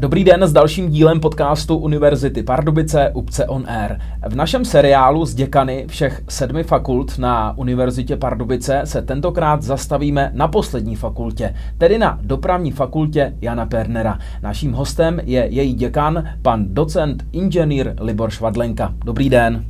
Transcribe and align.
Dobrý 0.00 0.24
den 0.24 0.42
s 0.42 0.52
dalším 0.52 0.90
dílem 0.90 1.20
podcastu 1.20 1.76
Univerzity 1.76 2.42
Pardubice 2.42 3.10
Upce 3.14 3.46
on 3.46 3.64
Air. 3.68 3.98
V 4.28 4.34
našem 4.34 4.64
seriálu 4.64 5.24
z 5.24 5.34
děkany 5.34 5.84
všech 5.88 6.22
sedmi 6.28 6.62
fakult 6.62 7.18
na 7.18 7.58
Univerzitě 7.58 8.16
Pardubice 8.16 8.80
se 8.84 9.02
tentokrát 9.02 9.62
zastavíme 9.62 10.30
na 10.34 10.48
poslední 10.48 10.96
fakultě, 10.96 11.54
tedy 11.78 11.98
na 11.98 12.18
dopravní 12.22 12.72
fakultě 12.72 13.34
Jana 13.40 13.66
Pernera. 13.66 14.18
Naším 14.42 14.72
hostem 14.72 15.20
je 15.24 15.46
její 15.50 15.74
děkan, 15.74 16.28
pan 16.42 16.64
docent 16.68 17.24
inženýr 17.32 17.94
Libor 18.00 18.30
Švadlenka. 18.30 18.94
Dobrý 19.04 19.30
den. 19.30 19.64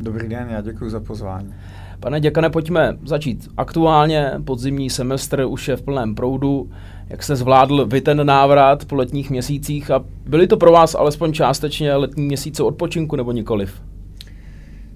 Dobrý 0.00 0.28
den, 0.28 0.46
já 0.50 0.60
děkuji 0.60 0.90
za 0.90 1.00
pozvání. 1.00 1.54
Pane 2.00 2.20
děkane, 2.20 2.50
pojďme 2.50 2.96
začít. 3.06 3.48
Aktuálně 3.56 4.32
podzimní 4.44 4.90
semestr 4.90 5.44
už 5.48 5.68
je 5.68 5.76
v 5.76 5.82
plném 5.82 6.14
proudu. 6.14 6.70
Jak 7.08 7.22
se 7.22 7.36
zvládl 7.36 7.86
vy 7.86 8.00
ten 8.00 8.26
návrat 8.26 8.84
po 8.84 8.94
letních 8.94 9.30
měsících 9.30 9.90
a 9.90 10.04
byly 10.26 10.46
to 10.46 10.56
pro 10.56 10.72
vás 10.72 10.94
alespoň 10.94 11.32
částečně 11.32 11.94
letní 11.94 12.26
měsíce 12.26 12.62
odpočinku 12.62 13.16
nebo 13.16 13.32
nikoliv? 13.32 13.82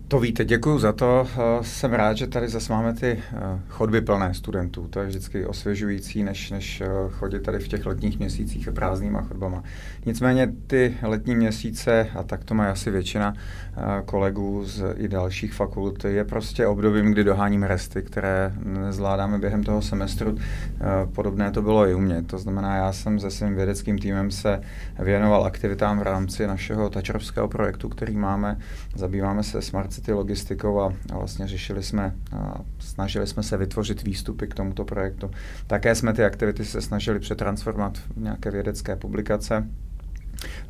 To 0.09 0.21
víte, 0.21 0.45
děkuji 0.45 0.79
za 0.79 0.93
to. 0.93 1.27
Eh, 1.33 1.65
jsem 1.65 1.93
rád, 1.93 2.17
že 2.17 2.27
tady 2.27 2.49
zase 2.49 2.73
máme 2.73 2.95
ty 2.95 3.07
eh, 3.07 3.61
chodby 3.69 4.01
plné 4.01 4.35
studentů. 4.35 4.87
To 4.91 5.01
je 5.01 5.07
vždycky 5.07 5.47
osvěžující, 5.47 6.23
než, 6.23 6.51
než 6.51 6.81
eh, 6.81 6.87
chodit 7.11 7.43
tady 7.43 7.59
v 7.59 7.69
těch 7.69 7.87
letních 7.87 8.19
měsících 8.19 8.69
a 8.69 8.73
prázdnýma 8.73 9.23
chodbama. 9.23 9.63
Nicméně 10.07 10.53
ty 10.67 10.97
letní 11.03 11.35
měsíce, 11.35 12.09
a 12.15 12.23
tak 12.23 12.45
to 12.45 12.55
má 12.55 12.71
asi 12.71 12.91
většina 12.91 13.35
kolegů 14.05 14.65
z 14.65 14.95
i 14.97 15.09
dalších 15.09 15.53
fakult, 15.53 16.05
je 16.05 16.25
prostě 16.25 16.67
obdobím, 16.67 17.13
kdy 17.13 17.25
doháníme 17.25 17.69
resty, 17.69 18.03
které 18.03 18.53
nezvládáme 18.65 19.39
během 19.39 19.65
toho 19.65 19.83
semestru. 19.83 20.37
Podobné 21.15 21.51
to 21.51 21.63
bylo 21.63 21.89
i 21.89 21.95
u 21.95 21.99
mě. 21.99 22.23
To 22.23 22.39
znamená, 22.39 22.77
já 22.77 22.93
jsem 22.93 23.21
se 23.21 23.31
svým 23.31 23.55
vědeckým 23.55 23.99
týmem 23.99 24.31
se 24.31 24.61
věnoval 24.99 25.45
aktivitám 25.45 25.99
v 25.99 26.03
rámci 26.03 26.47
našeho 26.47 26.91
tačrovského 26.91 27.49
projektu, 27.49 27.89
který 27.89 28.17
máme. 28.17 28.59
Zabýváme 28.95 29.43
se 29.43 29.63
smart 29.63 29.98
city 29.99 30.13
logistikou 30.13 30.81
a 30.81 30.93
vlastně 31.13 31.47
řešili 31.47 31.83
jsme, 31.83 32.15
a 32.37 32.61
snažili 32.79 33.27
jsme 33.27 33.43
se 33.43 33.57
vytvořit 33.57 34.03
výstupy 34.03 34.47
k 34.47 34.55
tomuto 34.55 34.85
projektu. 34.85 35.31
Také 35.67 35.95
jsme 35.95 36.13
ty 36.13 36.25
aktivity 36.25 36.65
se 36.65 36.81
snažili 36.81 37.21
přetransformovat 37.21 37.99
v 37.99 38.21
nějaké 38.21 38.51
vědecké 38.51 38.97
publikace. 38.97 39.67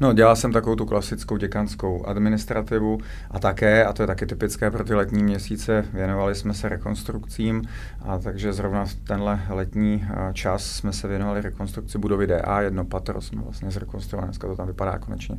No, 0.01 0.13
dělal 0.13 0.37
jsem 0.37 0.53
takovou 0.53 0.77
tu 0.77 0.87
klasickou 0.87 1.37
děkanskou 1.37 2.07
administrativu 2.07 2.99
a 3.31 3.39
také, 3.39 3.85
a 3.85 3.93
to 3.93 4.03
je 4.03 4.07
taky 4.07 4.27
typické 4.27 4.71
pro 4.71 4.85
ty 4.85 4.95
letní 4.95 5.23
měsíce, 5.23 5.85
věnovali 5.93 6.35
jsme 6.35 6.55
se 6.55 6.69
rekonstrukcím 6.69 7.63
a 8.03 8.19
takže 8.19 8.53
zrovna 8.53 8.85
v 8.85 8.95
tenhle 8.95 9.41
letní 9.49 10.07
čas 10.33 10.65
jsme 10.65 10.93
se 10.93 11.09
věnovali 11.09 11.41
rekonstrukci 11.41 11.99
budovy 11.99 12.27
DA, 12.27 12.61
jedno 12.61 12.85
patro 12.85 13.21
jsme 13.21 13.43
vlastně 13.43 13.71
zrekonstruovali, 13.71 14.27
dneska 14.27 14.49
to 14.49 14.57
tam 14.57 14.67
vypadá 14.67 14.99
konečně 14.99 15.39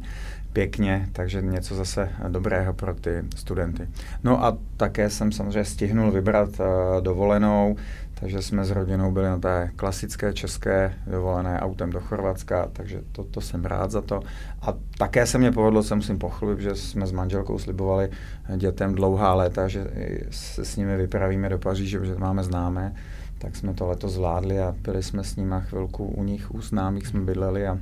pěkně, 0.53 1.09
takže 1.13 1.41
něco 1.41 1.75
zase 1.75 2.09
dobrého 2.27 2.73
pro 2.73 2.95
ty 2.95 3.23
studenty. 3.35 3.87
No 4.23 4.45
a 4.45 4.57
také 4.77 5.09
jsem 5.09 5.31
samozřejmě 5.31 5.65
stihnul 5.65 6.11
vybrat 6.11 6.49
uh, 6.49 6.65
dovolenou, 7.01 7.75
takže 8.19 8.41
jsme 8.41 8.65
s 8.65 8.71
rodinou 8.71 9.11
byli 9.11 9.25
na 9.25 9.39
té 9.39 9.71
klasické 9.75 10.33
české 10.33 10.93
dovolené 11.11 11.59
autem 11.59 11.89
do 11.89 11.99
Chorvatska, 11.99 12.69
takže 12.73 13.01
to, 13.11 13.23
to 13.23 13.41
jsem 13.41 13.65
rád 13.65 13.91
za 13.91 14.01
to. 14.01 14.19
A 14.61 14.73
také 14.97 15.25
se 15.25 15.37
mě 15.37 15.51
povedlo, 15.51 15.83
se 15.83 15.95
musím 15.95 16.19
pochlubit, 16.19 16.59
že 16.59 16.75
jsme 16.75 17.07
s 17.07 17.11
manželkou 17.11 17.59
slibovali 17.59 18.09
dětem 18.57 18.95
dlouhá 18.95 19.33
léta, 19.33 19.67
že 19.67 19.87
se 20.29 20.65
s 20.65 20.75
nimi 20.75 20.97
vypravíme 20.97 21.49
do 21.49 21.59
Paříže, 21.59 22.05
že 22.05 22.15
máme 22.15 22.43
známé, 22.43 22.95
tak 23.37 23.55
jsme 23.55 23.73
to 23.73 23.87
letos 23.87 24.13
zvládli 24.13 24.59
a 24.59 24.75
byli 24.81 25.03
jsme 25.03 25.23
s 25.23 25.35
nimi 25.35 25.55
chvilku 25.59 26.05
u 26.05 26.23
nich, 26.23 26.51
u 26.51 26.61
známých 26.61 27.07
jsme 27.07 27.19
bydleli 27.19 27.67
a 27.67 27.77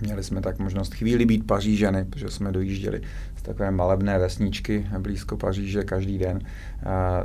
Měli 0.00 0.22
jsme 0.22 0.40
tak 0.40 0.58
možnost 0.58 0.94
chvíli 0.94 1.26
být 1.26 1.46
Pařížany, 1.46 2.04
protože 2.04 2.28
jsme 2.28 2.52
dojížděli 2.52 3.00
z 3.36 3.42
takové 3.42 3.70
malebné 3.70 4.18
vesničky 4.18 4.86
blízko 4.98 5.36
Paříže 5.36 5.84
každý 5.84 6.18
den 6.18 6.40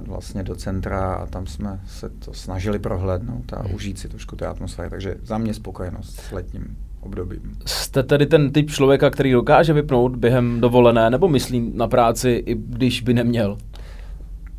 vlastně 0.01 0.43
do 0.43 0.55
centra 0.55 1.13
a 1.13 1.25
tam 1.25 1.47
jsme 1.47 1.79
se 1.87 2.09
to 2.09 2.33
snažili 2.33 2.79
prohlédnout 2.79 3.53
a 3.53 3.63
hmm. 3.63 3.75
užít 3.75 3.99
si 3.99 4.09
trošku 4.09 4.35
té 4.35 4.47
atmosféry. 4.47 4.89
Takže 4.89 5.15
za 5.23 5.37
mě 5.37 5.53
spokojenost 5.53 6.19
s 6.19 6.31
letním 6.31 6.77
obdobím. 7.01 7.57
Jste 7.65 8.03
tedy 8.03 8.25
ten 8.25 8.51
typ 8.51 8.69
člověka, 8.71 9.09
který 9.09 9.31
dokáže 9.31 9.73
vypnout 9.73 10.15
během 10.15 10.61
dovolené, 10.61 11.09
nebo 11.09 11.27
myslí 11.27 11.71
na 11.75 11.87
práci, 11.87 12.43
i 12.45 12.55
když 12.55 13.01
by 13.01 13.13
neměl? 13.13 13.57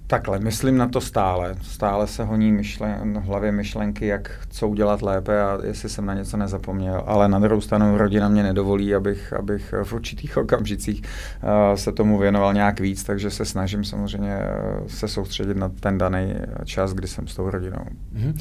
Takhle, 0.08 0.38
myslím 0.38 0.76
na 0.76 0.88
to 0.88 1.00
stále. 1.00 1.54
Stále 1.62 2.06
se 2.06 2.24
honí 2.24 2.52
myšlen, 2.52 3.20
v 3.20 3.24
hlavě 3.24 3.52
myšlenky, 3.52 4.06
jak 4.06 4.40
co 4.50 4.68
udělat 4.68 5.02
lépe 5.02 5.42
a 5.42 5.58
jestli 5.64 5.88
jsem 5.88 6.06
na 6.06 6.14
něco 6.14 6.36
nezapomněl. 6.36 7.02
Ale 7.06 7.28
na 7.28 7.38
druhou 7.38 7.60
stranu 7.60 7.98
rodina 7.98 8.28
mě 8.28 8.42
nedovolí, 8.42 8.94
abych, 8.94 9.32
abych 9.32 9.74
v 9.84 9.92
určitých 9.92 10.36
okamžicích 10.36 11.02
uh, 11.02 11.76
se 11.76 11.92
tomu 11.92 12.18
věnoval 12.18 12.54
nějak 12.54 12.80
víc, 12.80 13.04
takže 13.04 13.30
se 13.30 13.44
snažím 13.44 13.84
samozřejmě 13.84 14.36
uh, 14.80 14.86
se 14.86 15.08
soustředit 15.08 15.56
na 15.56 15.68
ten 15.68 15.98
daný 15.98 16.34
čas, 16.64 16.92
kdy 16.92 17.08
jsem 17.08 17.26
s 17.26 17.36
tou 17.36 17.50
rodinou. 17.50 17.84
Mm-hmm. 18.16 18.34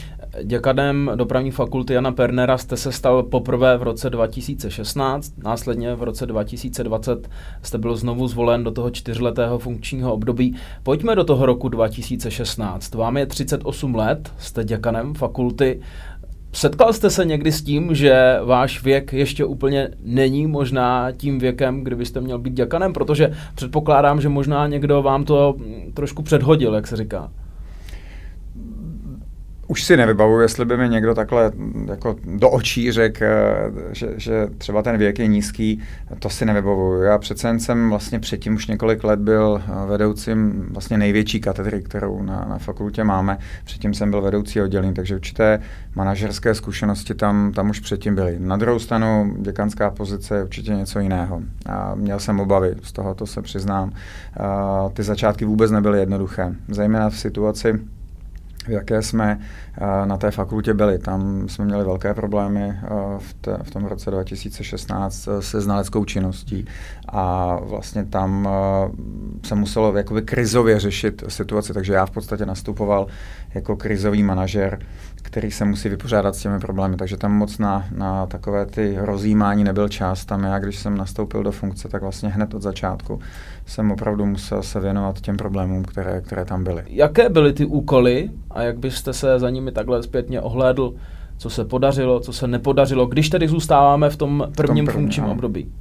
Děkanem 0.44 1.12
dopravní 1.16 1.52
fakulty 1.52 1.94
Jana 1.94 2.12
Pernera 2.12 2.58
jste 2.58 2.78
se 2.78 2.92
stal 2.92 3.24
poprvé 3.24 3.78
v 3.78 3.84
roce 3.84 4.10
2016, 4.10 5.34
následně 5.44 5.96
v 5.96 6.04
roce 6.04 6.26
2020 6.26 7.30
jste 7.62 7.78
byl 7.78 7.96
znovu 7.96 8.28
zvolen 8.28 8.64
do 8.64 8.72
toho 8.72 8.90
čtyřletého 8.90 9.60
funkčního 9.60 10.14
období. 10.14 10.56
Pojďme 10.84 11.16
do 11.16 11.24
toho 11.24 11.46
roku 11.46 11.55
2016. 11.70 12.96
Vám 12.96 13.18
je 13.18 13.26
38 13.26 13.96
let, 13.96 14.34
jste 14.40 14.64
děkanem 14.64 15.14
fakulty. 15.14 15.80
Setkal 16.54 16.94
jste 16.94 17.10
se 17.10 17.26
někdy 17.26 17.52
s 17.52 17.62
tím, 17.62 17.96
že 17.96 18.40
váš 18.46 18.84
věk 18.84 19.14
ještě 19.14 19.46
úplně 19.46 19.90
není 20.04 20.48
možná 20.48 21.12
tím 21.12 21.40
věkem, 21.40 21.84
kdy 21.84 21.96
byste 21.96 22.22
měl 22.22 22.40
být 22.40 22.54
děkanem, 22.54 22.94
protože 22.94 23.32
předpokládám, 23.56 24.22
že 24.22 24.30
možná 24.30 24.68
někdo 24.68 25.02
vám 25.02 25.24
to 25.24 25.56
trošku 25.94 26.24
předhodil, 26.24 26.74
jak 26.74 26.88
se 26.88 26.96
říká. 26.96 27.32
Už 29.68 29.84
si 29.84 29.98
nevybavuju, 29.98 30.40
jestli 30.40 30.66
by 30.66 30.78
mi 30.78 30.90
někdo 30.90 31.16
takhle 31.16 31.52
jako 31.88 32.16
do 32.26 32.50
očí 32.50 32.92
řekl, 32.92 33.24
eh, 33.24 33.72
že, 33.92 34.08
že 34.18 34.48
třeba 34.58 34.82
ten 34.82 34.98
věk 34.98 35.20
je 35.20 35.28
nízký, 35.28 35.82
to 36.20 36.30
si 36.30 36.46
nevybavuju. 36.46 37.02
Já 37.02 37.18
přece 37.18 37.48
jen 37.48 37.60
jsem 37.60 37.90
vlastně 37.90 38.20
předtím 38.20 38.56
už 38.56 38.68
několik 38.68 39.04
let 39.04 39.20
byl 39.20 39.62
eh, 39.64 39.88
vedoucím 39.88 40.66
vlastně 40.72 40.98
největší 40.98 41.40
katedry, 41.40 41.82
kterou 41.82 42.24
na, 42.24 42.46
na 42.50 42.58
fakultě 42.58 43.04
máme. 43.04 43.38
Předtím 43.64 43.94
jsem 43.94 44.12
byl 44.12 44.22
vedoucí 44.22 44.62
oddělení, 44.62 44.94
takže 44.94 45.16
určité 45.16 45.60
manažerské 45.96 46.56
zkušenosti 46.56 47.14
tam, 47.14 47.52
tam 47.56 47.70
už 47.70 47.80
předtím 47.80 48.16
byly. 48.16 48.36
Na 48.40 48.58
druhou 48.58 48.80
stranu 48.80 49.36
děkanská 49.40 49.90
pozice 49.90 50.36
je 50.36 50.44
určitě 50.44 50.72
něco 50.72 51.00
jiného. 51.00 51.42
A 51.66 51.96
měl 51.96 52.20
jsem 52.20 52.40
obavy, 52.40 52.76
z 52.84 52.92
toho 52.92 53.16
to 53.16 53.26
se 53.26 53.42
přiznám. 53.42 53.92
A 54.40 54.90
ty 54.94 55.04
začátky 55.04 55.46
vůbec 55.46 55.72
nebyly 55.72 56.00
jednoduché, 56.00 56.56
zejména 56.70 57.10
v 57.10 57.18
situaci, 57.18 57.80
v 58.66 58.70
jaké 58.70 59.02
jsme 59.02 59.40
eh, 59.78 60.06
na 60.06 60.18
té 60.18 60.32
fakultě 60.32 60.74
byli. 60.74 61.00
Tam 61.00 61.50
jsme 61.50 61.66
měli 61.66 61.84
velké 61.84 62.14
problémy 62.14 62.64
eh, 62.64 62.90
v, 63.18 63.34
te, 63.34 63.58
v 63.64 63.72
tom 63.72 63.86
roce 63.86 64.12
2016 64.12 65.28
eh, 65.28 65.42
se 65.42 65.62
znaleckou 65.62 66.06
činností 66.06 66.66
a 67.08 67.56
vlastně 67.62 68.06
tam 68.06 68.50
se 69.46 69.56
muselo 69.56 69.98
jakoby 69.98 70.22
krizově 70.22 70.80
řešit 70.80 71.24
situaci, 71.28 71.74
takže 71.74 71.94
já 71.94 72.06
v 72.06 72.12
podstatě 72.12 72.46
nastupoval 72.46 73.08
jako 73.54 73.76
krizový 73.76 74.24
manažer, 74.24 74.80
který 75.26 75.52
se 75.52 75.66
musí 75.66 75.90
vypořádat 75.90 76.36
s 76.36 76.42
těmi 76.42 76.60
problémy, 76.60 76.98
takže 76.98 77.18
tam 77.18 77.32
moc 77.32 77.58
na, 77.58 77.86
na 77.92 78.26
takové 78.26 78.66
ty 78.66 78.98
rozjímání 79.00 79.64
nebyl 79.64 79.90
čas. 79.90 80.26
Tam 80.26 80.44
já, 80.44 80.60
když 80.60 80.80
jsem 80.80 80.98
nastoupil 80.98 81.44
do 81.44 81.52
funkce, 81.52 81.90
tak 81.90 82.02
vlastně 82.02 82.30
hned 82.30 82.54
od 82.54 82.62
začátku 82.62 83.20
jsem 83.66 83.92
opravdu 83.92 84.26
musel 84.26 84.64
se 84.64 84.80
věnovat 84.80 85.22
těm 85.22 85.38
problémům, 85.38 85.84
které, 85.84 86.22
které 86.22 86.46
tam 86.46 86.64
byly. 86.64 86.84
Jaké 86.88 87.30
byly 87.30 87.54
ty 87.54 87.66
úkoly 87.66 88.30
a 88.52 88.62
jak 88.62 88.80
byste 88.80 89.14
se 89.14 89.40
za 89.40 89.50
nimi 89.50 89.72
takhle 89.72 90.04
zpětně 90.04 90.42
ohlédl, 90.42 90.94
co 91.38 91.50
se 91.50 91.66
podařilo, 91.66 92.20
co 92.20 92.34
se 92.34 92.48
nepodařilo, 92.48 93.06
když 93.06 93.30
tedy 93.30 93.48
zůstáváme 93.48 94.10
v 94.10 94.18
tom 94.18 94.48
prvním 94.56 94.86
v 94.86 94.88
tom 94.88 94.94
první, 94.94 95.02
funkčním 95.02 95.26
období? 95.26 95.72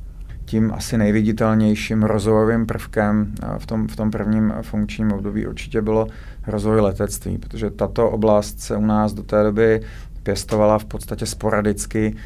tím 0.45 0.73
asi 0.75 0.99
nejviditelnějším 0.99 2.03
rozvojovým 2.03 2.67
prvkem 2.67 3.35
v 3.59 3.67
tom, 3.67 3.89
v 3.89 3.97
tom 3.97 4.11
prvním 4.11 4.53
funkčním 4.63 5.13
období 5.13 5.47
určitě 5.47 5.83
bylo 5.83 6.07
rozvoj 6.47 6.81
letectví, 6.81 7.39
protože 7.39 7.71
tato 7.71 8.11
oblast 8.11 8.61
se 8.61 8.77
u 8.77 8.87
nás 8.87 9.13
do 9.13 9.23
té 9.23 9.43
doby 9.43 9.81
pěstovala 10.23 10.79
v 10.79 10.85
podstatě 10.85 11.27
sporadicky 11.27 12.17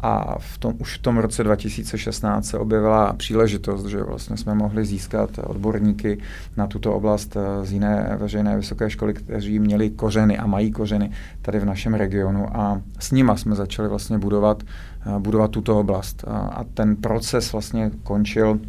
a 0.00 0.38
v 0.38 0.58
tom, 0.58 0.74
už 0.78 0.98
v 0.98 1.02
tom 1.02 1.18
roce 1.18 1.44
2016 1.44 2.46
se 2.46 2.58
objevila 2.58 3.12
příležitost, 3.12 3.86
že 3.86 4.02
vlastně 4.02 4.36
jsme 4.36 4.54
mohli 4.54 4.84
získat 4.84 5.30
odborníky 5.42 6.18
na 6.56 6.66
tuto 6.66 6.94
oblast 6.94 7.36
eh, 7.36 7.66
z 7.66 7.72
jiné 7.72 8.16
veřejné 8.20 8.56
vysoké 8.56 8.90
školy, 8.90 9.14
kteří 9.14 9.58
měli 9.58 9.90
kořeny 9.90 10.38
a 10.38 10.46
mají 10.46 10.70
kořeny 10.70 11.10
tady 11.42 11.58
v 11.58 11.64
našem 11.64 11.94
regionu 11.94 12.56
a 12.56 12.80
s 12.98 13.10
nima 13.10 13.36
jsme 13.36 13.54
začali 13.54 13.88
vlastně 13.88 14.18
budovat, 14.18 14.62
eh, 15.06 15.18
budovat 15.18 15.50
tuto 15.50 15.80
oblast. 15.80 16.24
A, 16.28 16.64
ten 16.74 16.96
proces 16.96 17.52
vlastně 17.52 17.90
končil 18.02 18.60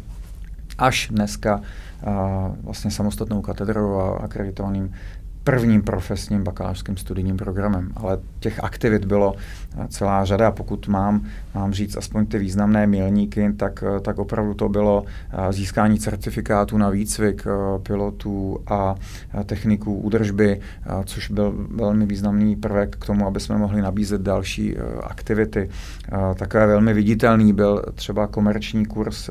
až 0.78 1.08
dneska 1.10 1.60
eh, 1.62 1.89
vlastně 2.62 2.90
samostatnou 2.90 3.42
katedrou 3.42 4.00
a 4.00 4.18
akreditovaným 4.18 4.92
prvním 5.44 5.82
profesním 5.82 6.44
bakalářským 6.44 6.96
studijním 6.96 7.36
programem. 7.36 7.92
Ale 7.96 8.18
těch 8.40 8.64
aktivit 8.64 9.04
bylo 9.04 9.34
celá 9.88 10.24
řada 10.24 10.50
pokud 10.50 10.88
mám, 10.88 11.26
mám 11.54 11.72
říct 11.72 11.96
aspoň 11.96 12.26
ty 12.26 12.38
významné 12.38 12.86
milníky, 12.86 13.52
tak, 13.56 13.84
tak 14.02 14.18
opravdu 14.18 14.54
to 14.54 14.68
bylo 14.68 15.04
získání 15.50 15.98
certifikátů 15.98 16.78
na 16.78 16.90
výcvik 16.90 17.44
pilotů 17.82 18.58
a 18.66 18.94
techniků 19.46 19.94
údržby, 19.94 20.60
což 21.04 21.30
byl 21.30 21.68
velmi 21.74 22.06
významný 22.06 22.56
prvek 22.56 22.96
k 22.96 23.06
tomu, 23.06 23.26
aby 23.26 23.40
jsme 23.40 23.58
mohli 23.58 23.82
nabízet 23.82 24.20
další 24.20 24.76
aktivity. 25.02 25.68
Takové 26.34 26.66
velmi 26.66 26.94
viditelný 26.94 27.52
byl 27.52 27.84
třeba 27.94 28.26
komerční 28.26 28.86
kurz 28.86 29.30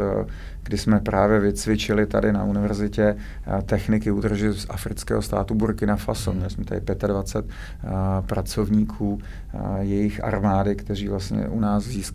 kdy 0.70 0.78
jsme 0.78 1.00
právě 1.00 1.40
vycvičili 1.40 2.06
tady 2.06 2.34
na 2.34 2.44
univerzitě 2.44 3.16
eh, 3.48 3.62
techniky 3.62 4.12
údržby 4.12 4.54
z 4.54 4.66
afrického 4.70 5.22
státu 5.22 5.56
Burkina 5.56 5.96
Faso. 5.96 6.34
Měli 6.34 6.50
jsme 6.50 6.66
tady 6.66 6.82
25 7.08 7.56
eh, 7.84 7.88
pracovníků 8.22 9.20
eh, 9.20 9.58
jejich 9.80 10.24
armády, 10.24 10.76
kteří 10.76 11.08
vlastně 11.08 11.48
u 11.48 11.60
nás 11.60 11.84
získali 11.84 12.09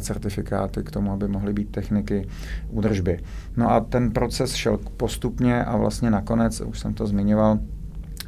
certifikáty 0.00 0.82
k 0.82 0.90
tomu, 0.90 1.12
aby 1.12 1.28
mohly 1.28 1.52
být 1.52 1.70
techniky 1.70 2.28
údržby. 2.70 3.20
No 3.56 3.70
a 3.70 3.80
ten 3.80 4.10
proces 4.10 4.54
šel 4.54 4.78
postupně 4.96 5.64
a 5.64 5.76
vlastně 5.76 6.10
nakonec, 6.10 6.60
už 6.60 6.78
jsem 6.78 6.94
to 6.94 7.06
zmiňoval, 7.06 7.58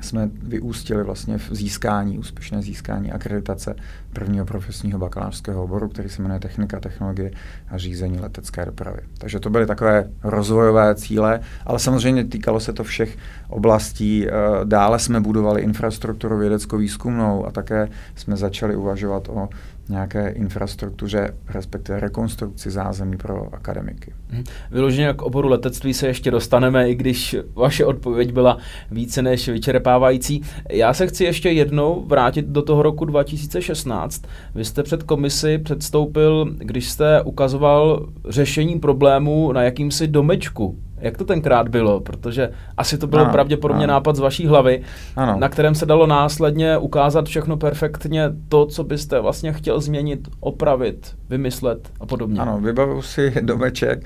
jsme 0.05 0.31
vyústili 0.43 1.05
vlastně 1.05 1.39
v 1.39 1.49
získání, 1.51 2.19
úspěšné 2.19 2.63
získání 2.63 3.13
akreditace 3.13 3.75
prvního 4.13 4.47
profesního 4.47 4.99
bakalářského 4.99 5.65
oboru, 5.65 5.89
který 5.89 6.09
se 6.09 6.23
jmenuje 6.23 6.41
Technika, 6.41 6.81
technologie 6.81 7.31
a 7.71 7.79
řízení 7.79 8.21
letecké 8.21 8.65
dopravy. 8.67 8.99
Takže 9.19 9.41
to 9.41 9.51
byly 9.51 9.67
takové 9.67 10.11
rozvojové 10.25 10.95
cíle, 10.95 11.41
ale 11.67 11.79
samozřejmě 11.79 12.25
týkalo 12.25 12.61
se 12.61 12.73
to 12.73 12.85
všech 12.85 13.19
oblastí. 13.49 14.27
Eh, 14.27 14.31
dále 14.65 14.99
jsme 14.99 15.21
budovali 15.21 15.63
infrastrukturu 15.63 16.39
vědecko-výzkumnou 16.39 17.47
a 17.47 17.51
také 17.51 17.89
jsme 18.15 18.37
začali 18.37 18.77
uvažovat 18.77 19.29
o 19.29 19.49
nějaké 19.93 20.29
infrastruktuře, 20.29 21.35
respektive 21.49 22.01
rekonstrukci 22.01 22.71
zázemí 22.71 23.17
pro 23.17 23.55
akademiky. 23.55 24.13
Mhm. 24.31 24.45
Vyloženě 24.71 25.15
k 25.15 25.23
oboru 25.23 25.49
letectví 25.49 25.95
se 25.95 26.07
ještě 26.07 26.31
dostaneme, 26.31 26.91
i 26.91 26.95
když 26.95 27.37
vaše 27.55 27.85
odpověď 27.85 28.33
byla 28.33 28.59
více 28.91 29.23
než 29.23 29.49
vyčerpávající. 29.49 30.43
Já 30.71 30.95
se 30.95 31.07
chci 31.07 31.25
ještě 31.25 31.51
jednou 31.51 32.05
vrátit 32.07 32.47
do 32.47 32.63
toho 32.63 32.83
roku 32.83 33.05
2016. 33.05 34.23
Vy 34.55 34.65
jste 34.65 34.83
před 34.83 35.03
komisi 35.03 35.59
předstoupil, 35.59 36.55
když 36.59 36.91
jste 36.91 37.23
ukazoval 37.23 38.09
řešení 38.29 38.81
problému 38.81 39.53
na 39.53 39.63
jakýmsi 39.63 40.07
domečku 40.07 40.79
jak 41.03 41.19
to 41.19 41.25
tenkrát 41.25 41.69
bylo? 41.69 42.01
Protože 42.01 42.51
asi 42.77 42.99
to 42.99 43.09
ano, 43.13 43.33
pravděpodobně 43.33 43.85
ano. 43.85 43.93
nápad 43.93 44.17
z 44.17 44.19
vaší 44.19 44.47
hlavy, 44.47 44.83
ano. 45.17 45.37
na 45.39 45.49
kterém 45.49 45.75
se 45.75 45.87
dalo 45.87 46.07
následně 46.07 46.79
ukázat 46.79 47.27
všechno 47.27 47.57
perfektně 47.57 48.31
to, 48.49 48.67
co 48.67 48.85
byste 48.85 49.21
vlastně 49.21 49.53
chtěl 49.53 49.81
změnit, 49.81 50.29
opravit, 50.41 51.15
vymyslet 51.29 51.91
a 52.01 52.07
podobně. 52.07 52.41
Ano, 52.41 52.61
vybavuji 52.61 53.03
si 53.03 53.35
domeček, 53.41 54.05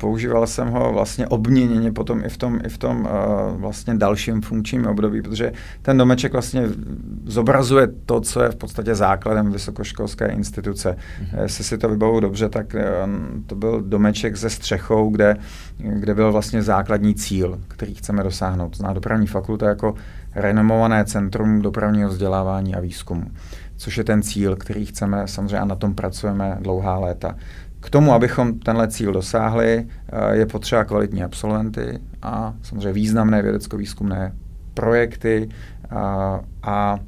používal 0.00 0.46
jsem 0.46 0.68
ho 0.68 0.92
vlastně 0.92 1.26
obměněně 1.26 1.92
potom 1.92 2.24
i 2.24 2.28
v 2.28 2.36
tom, 2.36 2.60
i 2.64 2.68
v 2.68 2.78
tom 2.78 3.08
vlastně 3.56 3.94
dalším 3.94 4.42
funkčním 4.42 4.86
období, 4.86 5.22
protože 5.22 5.52
ten 5.82 5.98
domeček 5.98 6.32
vlastně 6.32 6.62
zobrazuje 7.24 7.88
to, 8.06 8.20
co 8.20 8.42
je 8.42 8.48
v 8.50 8.56
podstatě 8.56 8.94
základem 8.94 9.52
vysokoškolské 9.52 10.26
instituce. 10.26 10.96
Mhm. 11.20 11.42
Jestli 11.42 11.64
si 11.64 11.78
to 11.78 11.88
vybavu 11.88 12.20
dobře, 12.20 12.48
tak 12.48 12.76
to 13.46 13.54
byl 13.54 13.82
domeček 13.82 14.36
se 14.36 14.50
střechou, 14.50 15.10
kde, 15.10 15.36
kde 15.78 16.14
byl 16.16 16.32
vlastně 16.32 16.62
základní 16.62 17.14
cíl, 17.14 17.60
který 17.68 17.94
chceme 17.94 18.22
dosáhnout. 18.22 18.76
Zná 18.76 18.92
dopravní 18.92 19.26
fakulta 19.26 19.68
jako 19.68 19.94
renomované 20.34 21.04
centrum 21.04 21.62
dopravního 21.62 22.08
vzdělávání 22.08 22.74
a 22.74 22.80
výzkumu, 22.80 23.24
což 23.76 23.98
je 23.98 24.04
ten 24.04 24.22
cíl, 24.22 24.56
který 24.56 24.86
chceme 24.86 25.28
samozřejmě 25.28 25.58
a 25.58 25.64
na 25.64 25.74
tom 25.74 25.94
pracujeme 25.94 26.58
dlouhá 26.60 26.98
léta. 26.98 27.36
K 27.80 27.90
tomu, 27.90 28.12
abychom 28.12 28.58
tenhle 28.58 28.88
cíl 28.88 29.12
dosáhli, 29.12 29.86
eh, 30.08 30.36
je 30.36 30.46
potřeba 30.46 30.84
kvalitní 30.84 31.24
absolventy 31.24 31.98
a 32.22 32.54
samozřejmě 32.62 32.92
významné 32.92 33.42
vědecko-výzkumné 33.42 34.32
projekty 34.74 35.48
a, 35.90 36.40
a 36.62 36.98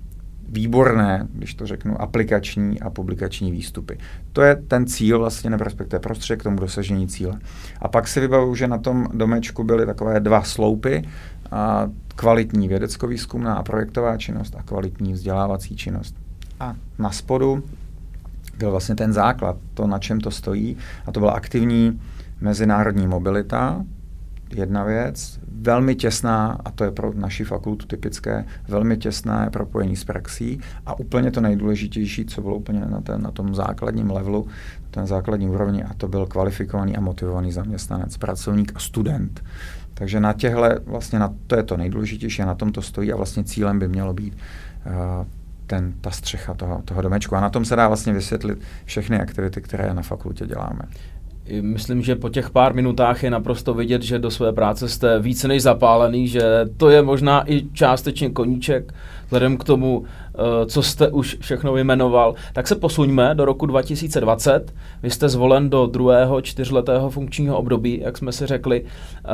výborné, 0.49 1.29
když 1.33 1.55
to 1.55 1.67
řeknu, 1.67 2.03
aplikační 2.03 2.81
a 2.81 2.91
publikační 2.91 3.53
výstupy. 3.53 3.99
To 4.33 4.43
je 4.43 4.57
ten 4.57 4.87
cíl 4.87 5.19
vlastně, 5.19 5.51
nebo 5.51 5.65
respektive 5.65 6.01
prostředek 6.01 6.41
k 6.41 6.43
tomu 6.43 6.57
dosažení 6.57 7.09
cíle. 7.09 7.39
A 7.81 7.89
pak 7.89 8.09
si 8.09 8.21
vybavuju, 8.21 8.55
že 8.55 8.69
na 8.69 8.79
tom 8.79 9.07
domečku 9.15 9.65
byly 9.65 9.87
takové 9.87 10.21
dva 10.21 10.43
sloupy, 10.43 11.03
a 11.51 11.89
kvalitní 12.17 12.69
vědecko-výzkumná 12.69 13.55
a 13.55 13.63
projektová 13.63 14.17
činnost 14.17 14.55
a 14.59 14.63
kvalitní 14.63 15.13
vzdělávací 15.13 15.77
činnost. 15.77 16.15
A 16.61 16.75
na 16.99 17.11
spodu 17.11 17.63
byl 18.59 18.71
vlastně 18.71 18.95
ten 18.95 19.13
základ, 19.13 19.57
to, 19.75 19.87
na 19.87 19.99
čem 19.99 20.21
to 20.21 20.31
stojí, 20.31 20.77
a 21.07 21.13
to 21.13 21.21
byla 21.21 21.33
aktivní 21.33 22.01
mezinárodní 22.41 23.07
mobilita, 23.07 23.85
jedna 24.55 24.85
věc, 24.85 25.41
velmi 25.53 25.95
těsná, 25.95 26.59
a 26.65 26.71
to 26.71 26.85
je 26.85 26.91
pro 26.91 27.13
naši 27.15 27.45
fakultu 27.45 27.87
typické, 27.87 28.45
velmi 28.69 28.97
těsné 28.97 29.49
propojení 29.53 29.97
s 29.97 30.05
praxí 30.05 30.61
a 30.87 30.99
úplně 30.99 31.31
to 31.31 31.41
nejdůležitější, 31.41 32.25
co 32.25 32.43
bylo 32.43 32.57
úplně 32.57 32.81
na, 32.81 33.01
ten, 33.01 33.23
na 33.23 33.31
tom 33.31 33.55
základním 33.55 34.11
levelu, 34.11 34.47
ten 34.91 35.07
základní 35.07 35.49
úrovni, 35.51 35.85
a 35.85 35.95
to 35.95 36.09
byl 36.09 36.27
kvalifikovaný 36.27 36.97
a 36.97 37.01
motivovaný 37.01 37.53
zaměstnanec, 37.53 38.17
pracovník 38.17 38.73
a 38.75 38.79
student. 38.79 39.45
Takže 39.95 40.21
na 40.21 40.33
těhle, 40.33 40.81
vlastně 40.87 41.19
na, 41.19 41.35
to 41.47 41.57
je 41.57 41.63
to 41.63 41.77
nejdůležitější 41.77 42.43
a 42.43 42.47
na 42.47 42.55
tom 42.55 42.73
to 42.73 42.83
stojí 42.83 43.13
a 43.13 43.17
vlastně 43.17 43.45
cílem 43.45 43.79
by 43.79 43.89
mělo 43.89 44.15
být 44.15 44.37
uh, 44.87 45.27
ten, 45.67 45.93
ta 46.01 46.11
střecha 46.11 46.55
toho, 46.55 46.83
toho 46.85 47.03
domečku. 47.03 47.37
A 47.37 47.41
na 47.41 47.51
tom 47.51 47.65
se 47.65 47.77
dá 47.77 47.89
vlastně 47.89 48.13
vysvětlit 48.13 48.59
všechny 48.85 49.21
aktivity, 49.21 49.61
které 49.61 49.95
na 49.95 50.03
fakultě 50.03 50.47
děláme. 50.47 50.83
Myslím, 51.61 52.03
že 52.03 52.17
po 52.17 52.29
těch 52.29 52.51
pár 52.51 52.75
minutách 52.75 53.23
je 53.23 53.31
naprosto 53.31 53.75
vidět, 53.75 54.03
že 54.03 54.19
do 54.19 54.31
své 54.31 54.53
práce 54.53 54.89
jste 54.89 55.19
více 55.19 55.49
než 55.49 55.63
zapálený, 55.63 56.29
že 56.29 56.43
to 56.77 56.91
je 56.91 57.03
možná 57.03 57.53
i 57.53 57.67
částečně 57.73 58.31
koníček, 58.31 58.95
vzhledem 59.25 59.57
k 59.57 59.65
tomu, 59.65 60.05
eh, 60.05 60.67
co 60.67 60.83
jste 60.83 61.09
už 61.09 61.37
všechno 61.41 61.73
vyjmenoval. 61.73 62.35
Tak 62.53 62.69
se 62.69 62.75
posuňme 62.75 63.35
do 63.35 63.45
roku 63.45 63.67
2020. 63.67 64.75
Vy 65.03 65.11
jste 65.11 65.29
zvolen 65.29 65.71
do 65.71 65.87
druhého 65.87 66.41
čtyřletého 66.41 67.11
funkčního 67.11 67.59
období, 67.59 68.01
jak 68.01 68.19
jsme 68.19 68.33
si 68.33 68.47
řekli. 68.47 68.85
Eh, 68.85 69.29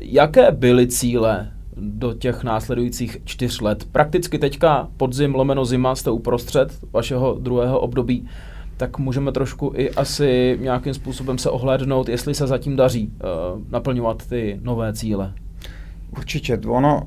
jaké 0.00 0.50
byly 0.52 0.86
cíle 0.86 1.50
do 1.76 2.14
těch 2.14 2.44
následujících 2.44 3.18
čtyř 3.24 3.60
let? 3.60 3.84
Prakticky 3.92 4.38
teďka 4.38 4.88
podzim 4.96 5.34
lomeno 5.34 5.64
zima 5.64 5.94
jste 5.94 6.10
uprostřed 6.10 6.78
vašeho 6.92 7.38
druhého 7.40 7.80
období 7.80 8.28
tak 8.78 8.98
můžeme 8.98 9.32
trošku 9.32 9.72
i 9.76 9.90
asi 9.90 10.58
nějakým 10.60 10.94
způsobem 10.94 11.38
se 11.38 11.50
ohlédnout, 11.50 12.08
jestli 12.08 12.34
se 12.34 12.46
zatím 12.46 12.76
daří 12.76 13.12
uh, 13.12 13.62
naplňovat 13.70 14.26
ty 14.26 14.60
nové 14.62 14.92
cíle. 14.92 15.32
Určitě. 16.16 16.60
Ono 16.66 17.02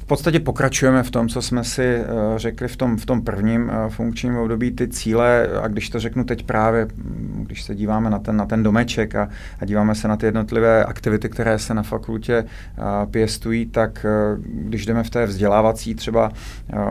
v 0.00 0.06
podstatě 0.06 0.40
pokračujeme 0.40 1.02
v 1.02 1.10
tom, 1.10 1.28
co 1.28 1.42
jsme 1.42 1.64
si 1.64 1.98
uh, 1.98 2.36
řekli 2.36 2.68
v 2.68 2.76
tom, 2.76 2.96
v 2.96 3.06
tom 3.06 3.22
prvním 3.22 3.68
uh, 3.68 3.88
funkčním 3.88 4.36
období, 4.36 4.70
ty 4.70 4.88
cíle, 4.88 5.48
a 5.62 5.68
když 5.68 5.90
to 5.90 6.00
řeknu 6.00 6.24
teď 6.24 6.42
právě, 6.42 6.84
mm, 6.84 7.44
když 7.46 7.62
se 7.62 7.74
díváme 7.74 8.10
na 8.10 8.18
ten, 8.18 8.36
na 8.36 8.46
ten 8.46 8.62
domeček 8.62 9.14
a, 9.14 9.28
a 9.60 9.64
díváme 9.64 9.94
se 9.94 10.08
na 10.08 10.16
ty 10.16 10.26
jednotlivé 10.26 10.84
aktivity, 10.84 11.28
které 11.28 11.58
se 11.58 11.74
na 11.74 11.82
fakultě 11.82 12.44
uh, 12.44 13.10
pěstují, 13.10 13.66
tak 13.66 14.06
když 14.46 14.86
jdeme 14.86 15.02
v 15.02 15.10
té 15.10 15.26
vzdělávací 15.26 15.94
třeba 15.94 16.30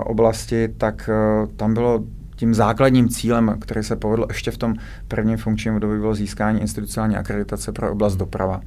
oblasti, 0.06 0.68
tak 0.78 1.10
tam 1.58 1.74
bylo 1.74 2.04
tím 2.44 2.54
základním 2.54 3.10
cílem, 3.10 3.56
který 3.62 3.84
se 3.84 3.96
povedl 3.96 4.26
ještě 4.28 4.52
v 4.52 4.58
tom 4.58 4.76
prvním 5.08 5.38
funkčním 5.38 5.74
období, 5.76 6.00
bylo 6.00 6.16
získání 6.16 6.62
institucionální 6.62 7.16
akreditace 7.16 7.72
pro 7.72 7.92
oblast 7.92 8.16
doprava. 8.16 8.62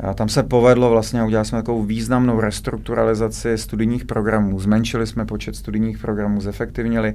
A 0.00 0.14
tam 0.14 0.28
se 0.28 0.42
povedlo 0.42 0.90
vlastně, 0.90 1.24
udělali 1.24 1.46
jsme 1.46 1.58
takovou 1.58 1.82
významnou 1.82 2.40
restrukturalizaci 2.40 3.58
studijních 3.58 4.04
programů, 4.04 4.60
zmenšili 4.60 5.06
jsme 5.06 5.24
počet 5.24 5.56
studijních 5.56 5.98
programů, 5.98 6.40
zefektivnili, 6.40 7.14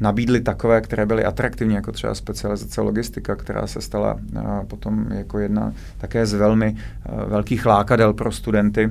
nabídli 0.00 0.40
takové, 0.40 0.80
které 0.80 1.06
byly 1.06 1.24
atraktivní, 1.24 1.74
jako 1.74 1.92
třeba 1.92 2.14
specializace 2.14 2.80
logistika, 2.80 3.36
která 3.36 3.66
se 3.66 3.80
stala 3.80 4.16
potom 4.66 5.06
jako 5.10 5.38
jedna 5.38 5.72
také 5.98 6.26
z 6.26 6.34
velmi 6.34 6.76
velkých 7.26 7.66
lákadel 7.66 8.12
pro 8.12 8.32
studenty 8.32 8.90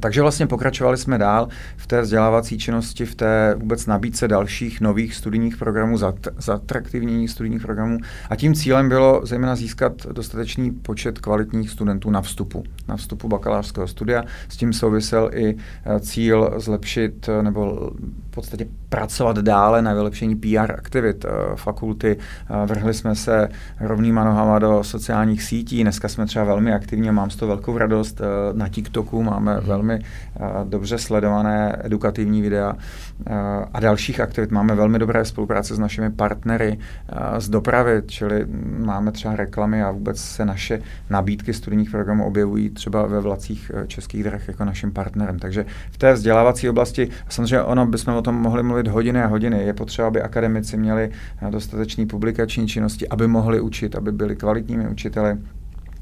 takže 0.00 0.22
vlastně 0.22 0.46
pokračovali 0.46 0.96
jsme 0.96 1.18
dál 1.18 1.48
v 1.76 1.86
té 1.86 2.00
vzdělávací 2.00 2.58
činnosti, 2.58 3.06
v 3.06 3.14
té 3.14 3.54
vůbec 3.58 3.86
nabídce 3.86 4.28
dalších 4.28 4.80
nových 4.80 5.14
studijních 5.14 5.56
programů, 5.56 5.98
zatraktivnění 6.38 7.28
studijních 7.28 7.62
programů. 7.62 7.98
A 8.30 8.36
tím 8.36 8.54
cílem 8.54 8.88
bylo 8.88 9.20
zejména 9.24 9.56
získat 9.56 10.06
dostatečný 10.12 10.70
počet 10.70 11.18
kvalitních 11.18 11.70
studentů 11.70 12.10
na 12.10 12.20
vstupu, 12.20 12.64
na 12.88 12.96
vstupu 12.96 13.28
bakalářského 13.28 13.88
studia. 13.88 14.24
S 14.48 14.56
tím 14.56 14.72
souvisel 14.72 15.30
i 15.34 15.56
e, 15.86 16.00
cíl 16.00 16.54
zlepšit 16.56 17.28
e, 17.28 17.42
nebo 17.42 17.90
podstatě 18.36 18.66
pracovat 18.88 19.38
dále 19.38 19.82
na 19.82 19.94
vylepšení 19.94 20.36
PR 20.36 20.72
aktivit 20.72 21.26
fakulty. 21.56 22.16
Vrhli 22.66 22.94
jsme 22.94 23.14
se 23.14 23.48
rovnýma 23.80 24.24
nohama 24.24 24.58
do 24.58 24.84
sociálních 24.84 25.42
sítí. 25.42 25.82
Dneska 25.82 26.08
jsme 26.08 26.26
třeba 26.26 26.44
velmi 26.44 26.72
aktivní, 26.72 27.10
mám 27.10 27.30
z 27.30 27.36
toho 27.36 27.48
velkou 27.48 27.78
radost. 27.78 28.20
Na 28.52 28.68
TikToku 28.68 29.22
máme 29.22 29.54
hmm. 29.54 29.66
velmi 29.66 29.98
dobře 30.64 30.98
sledované 30.98 31.76
edukativní 31.84 32.42
videa 32.42 32.76
a 33.72 33.80
dalších 33.80 34.20
aktivit. 34.20 34.50
Máme 34.50 34.74
velmi 34.74 34.98
dobré 34.98 35.24
spolupráce 35.24 35.74
s 35.74 35.78
našimi 35.78 36.10
partnery 36.10 36.78
z 37.38 37.48
dopravy, 37.48 38.02
čili 38.06 38.46
máme 38.78 39.12
třeba 39.12 39.36
reklamy 39.36 39.82
a 39.82 39.90
vůbec 39.90 40.20
se 40.20 40.44
naše 40.44 40.80
nabídky 41.10 41.52
studijních 41.52 41.90
programů 41.90 42.26
objevují 42.26 42.70
třeba 42.70 43.06
ve 43.06 43.20
vlacích 43.20 43.70
e, 43.74 43.86
českých 43.86 44.24
drah 44.24 44.48
jako 44.48 44.64
naším 44.64 44.92
partnerem. 44.92 45.38
Takže 45.38 45.66
v 45.90 45.98
té 45.98 46.12
vzdělávací 46.12 46.68
oblasti, 46.68 47.08
samozřejmě 47.28 47.62
ono 47.62 47.86
bychom 47.86 48.14
o 48.14 48.22
tom 48.22 48.34
mohli 48.34 48.62
mluvit 48.62 48.88
hodiny 48.88 49.22
a 49.22 49.26
hodiny, 49.26 49.62
je 49.62 49.72
potřeba, 49.72 50.08
aby 50.08 50.22
akademici 50.22 50.76
měli 50.76 51.10
dostatečné 51.50 52.06
publikační 52.06 52.68
činnosti, 52.68 53.08
aby 53.08 53.28
mohli 53.28 53.60
učit, 53.60 53.96
aby 53.96 54.12
byli 54.12 54.36
kvalitními 54.36 54.88
učiteli, 54.88 55.36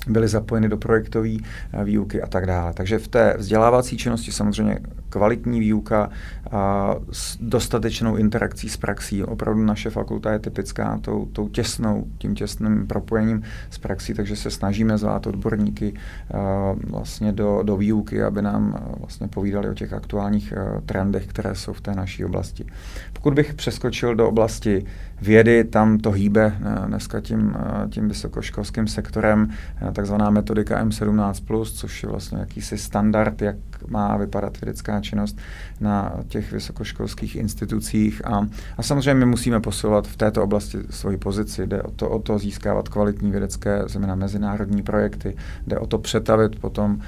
byly 0.09 0.29
zapojeny 0.29 0.69
do 0.69 0.77
projektové 0.77 1.31
eh, 1.33 1.85
výuky 1.85 2.23
a 2.23 2.27
tak 2.27 2.47
dále. 2.47 2.73
Takže 2.75 2.99
v 2.99 3.09
té 3.09 3.35
vzdělávací 3.39 3.97
činnosti 3.97 4.33
samozřejmě 4.33 4.79
kvalitní 5.09 5.61
výuka 5.61 6.11
a 6.51 6.95
s 7.13 7.37
dostatečnou 7.41 8.17
interakcí 8.17 8.69
s 8.69 8.77
praxí. 8.77 9.25
Opravdu 9.25 9.65
naše 9.65 9.91
fakulta 9.91 10.33
je 10.33 10.39
typická 10.39 10.99
tou, 10.99 11.27
tou 11.27 11.49
těsnou, 11.49 12.07
tím 12.19 12.35
těsným 12.35 12.87
propojením 12.87 13.43
s 13.71 13.79
praxí, 13.79 14.15
takže 14.15 14.37
se 14.37 14.51
snažíme 14.51 14.99
zvát 14.99 15.27
odborníky 15.27 15.95
a, 15.95 16.37
eh, 16.37 16.87
vlastně 16.91 17.33
do, 17.33 17.63
do 17.63 17.77
výuky, 17.77 18.23
aby 18.23 18.43
nám 18.43 18.75
eh, 18.77 18.95
vlastně 18.99 19.29
povídali 19.29 19.69
o 19.69 19.75
těch 19.75 19.93
aktuálních 19.93 20.53
trendech, 20.87 21.27
které 21.27 21.55
jsou 21.55 21.73
v 21.73 21.81
té 21.81 21.95
naší 21.95 22.25
oblasti. 22.25 22.67
Pokud 23.13 23.35
bych 23.35 23.55
přeskočil 23.55 24.15
do 24.15 24.29
oblasti 24.29 24.85
vědy, 25.25 25.65
tam 25.65 25.99
to 25.99 26.11
hýbe 26.11 26.57
dneska 26.87 27.21
tím, 27.21 27.57
tím 27.91 28.09
vysokoškolským 28.09 28.87
sektorem 28.87 29.51
takzvaná 29.93 30.31
metodika 30.31 30.85
M17+, 30.85 31.65
což 31.65 32.03
je 32.03 32.09
vlastně 32.09 32.39
jakýsi 32.39 32.79
standard, 32.79 33.43
jak 33.43 33.57
má 33.89 34.17
vypadat 34.17 34.61
vědecká 34.61 35.01
činnost 35.01 35.39
na 35.81 36.13
těch 36.29 36.53
vysokoškolských 36.53 37.37
institucích. 37.37 38.27
A, 38.27 38.47
a 38.79 38.83
samozřejmě 38.83 39.15
my 39.15 39.27
musíme 39.27 39.61
posilovat 39.61 40.07
v 40.07 40.17
této 40.17 40.43
oblasti 40.43 40.79
svoji 40.91 41.17
pozici. 41.17 41.67
Jde 41.67 41.83
o 41.83 41.91
to, 41.91 42.11
o 42.11 42.19
to 42.19 42.39
získávat 42.39 42.89
kvalitní 42.89 43.31
vědecké, 43.31 43.83
znamená 43.87 44.15
mezinárodní 44.15 44.83
projekty, 44.83 45.37
jde 45.67 45.79
o 45.79 45.87
to 45.87 45.99
přetavit 45.99 46.59
potom 46.59 47.01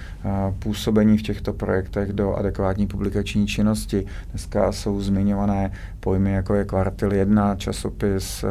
působení 0.59 1.19
v 1.19 1.23
těchto 1.23 1.53
projektech 1.53 2.13
do 2.13 2.35
adekvátní 2.35 2.87
publikační 2.87 3.47
činnosti. 3.47 4.07
Dneska 4.31 4.73
jsou 4.73 5.01
zmiňované 5.01 5.71
pojmy, 6.01 6.33
jako 6.33 6.55
je 6.55 6.65
kvartil 6.65 7.13
1, 7.13 7.55
časopis 7.57 8.45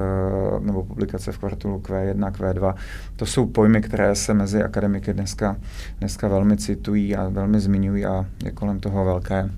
nebo 0.59 0.83
publikace 0.83 1.31
v 1.31 1.37
kvartilu 1.37 1.79
Q1, 1.79 2.31
Q2. 2.31 2.75
To 3.15 3.25
jsou 3.25 3.45
pojmy, 3.45 3.81
které 3.81 4.15
se 4.15 4.33
mezi 4.33 4.63
akademiky 4.63 5.13
dneska, 5.13 5.57
dneska 5.99 6.27
velmi 6.27 6.57
citují 6.57 7.15
a 7.15 7.29
velmi 7.29 7.59
zmiňují 7.59 8.05
a 8.05 8.14
je 8.45 8.51
kolem 8.51 8.79
toho 8.79 9.05
velké 9.05 9.49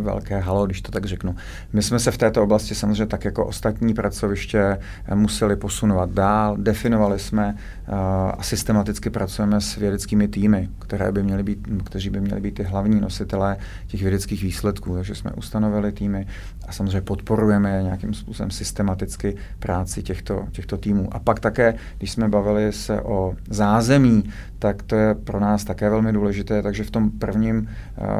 velké 0.00 0.38
halo, 0.38 0.66
když 0.66 0.82
to 0.82 0.90
tak 0.90 1.04
řeknu. 1.04 1.34
My 1.72 1.82
jsme 1.82 1.98
se 1.98 2.10
v 2.10 2.18
této 2.18 2.42
oblasti 2.42 2.74
samozřejmě 2.74 3.06
tak 3.06 3.24
jako 3.24 3.46
ostatní 3.46 3.94
pracoviště 3.94 4.58
eh, 4.58 5.14
museli 5.14 5.56
posunovat 5.56 6.10
dál. 6.10 6.56
Definovali 6.56 7.18
jsme 7.18 7.54
uh, 7.88 7.94
a 8.38 8.42
systematicky 8.42 9.10
pracujeme 9.10 9.60
s 9.60 9.76
vědeckými 9.76 10.28
týmy, 10.28 10.68
které 10.78 11.12
by 11.12 11.22
měly 11.22 11.42
být, 11.42 11.58
kteří 11.84 12.10
by 12.10 12.20
měli 12.20 12.40
být 12.40 12.54
ty 12.54 12.62
hlavní 12.62 13.00
nositelé 13.00 13.56
těch 13.86 14.02
vědeckých 14.02 14.42
výsledků. 14.42 14.94
Takže 14.94 15.14
jsme 15.14 15.32
ustanovili 15.32 15.92
týmy 15.92 16.26
a 16.68 16.72
samozřejmě 16.72 17.00
podporujeme 17.00 17.82
nějakým 17.82 18.14
způsobem 18.14 18.50
systematicky 18.50 19.36
práci 19.58 20.02
těchto, 20.02 20.46
těchto 20.52 20.76
týmů. 20.76 21.08
A 21.12 21.18
pak 21.18 21.40
také, 21.40 21.74
když 21.98 22.12
jsme 22.12 22.28
bavili 22.28 22.72
se 22.72 23.00
o 23.00 23.34
zázemí, 23.50 24.24
tak 24.58 24.82
to 24.82 24.96
je 24.96 25.14
pro 25.14 25.40
nás 25.40 25.64
také 25.64 25.90
velmi 25.90 26.12
důležité. 26.12 26.62
Takže 26.62 26.84
v 26.84 26.90
tom 26.90 27.10
prvním 27.10 27.68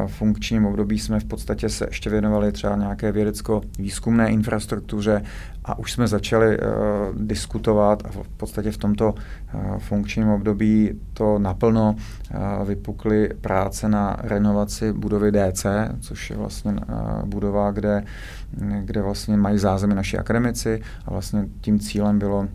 funkčním 0.06 0.66
období 0.66 0.98
jsme 0.98 1.20
v 1.20 1.24
podstatě 1.32 1.68
se 1.68 1.86
ještě 1.88 2.10
věnovali 2.10 2.52
třeba 2.52 2.76
nějaké 2.76 3.12
vědecko-výzkumné 3.12 4.30
infrastruktuře 4.30 5.22
a 5.64 5.78
už 5.78 5.92
jsme 5.92 6.08
začali 6.08 6.58
uh, 6.58 6.66
diskutovat 7.16 8.02
a 8.04 8.08
v 8.08 8.28
podstatě 8.36 8.70
v 8.70 8.76
tomto 8.76 9.14
uh, 9.14 9.78
funkčním 9.78 10.28
období 10.28 11.00
to 11.14 11.38
naplno 11.38 11.96
uh, 11.96 12.68
vypukly 12.68 13.28
práce 13.40 13.88
na 13.88 14.16
renovaci 14.22 14.92
budovy 14.92 15.32
DC, 15.32 15.66
což 16.00 16.30
je 16.30 16.36
vlastně 16.36 16.72
uh, 16.72 16.78
budova, 17.24 17.70
kde, 17.70 18.04
kde 18.80 19.02
vlastně 19.02 19.36
mají 19.36 19.58
zázemí 19.58 19.94
naši 19.94 20.18
akademici 20.18 20.80
a 21.06 21.10
vlastně 21.10 21.46
tím 21.60 21.78
cílem 21.78 22.18
bylo 22.18 22.48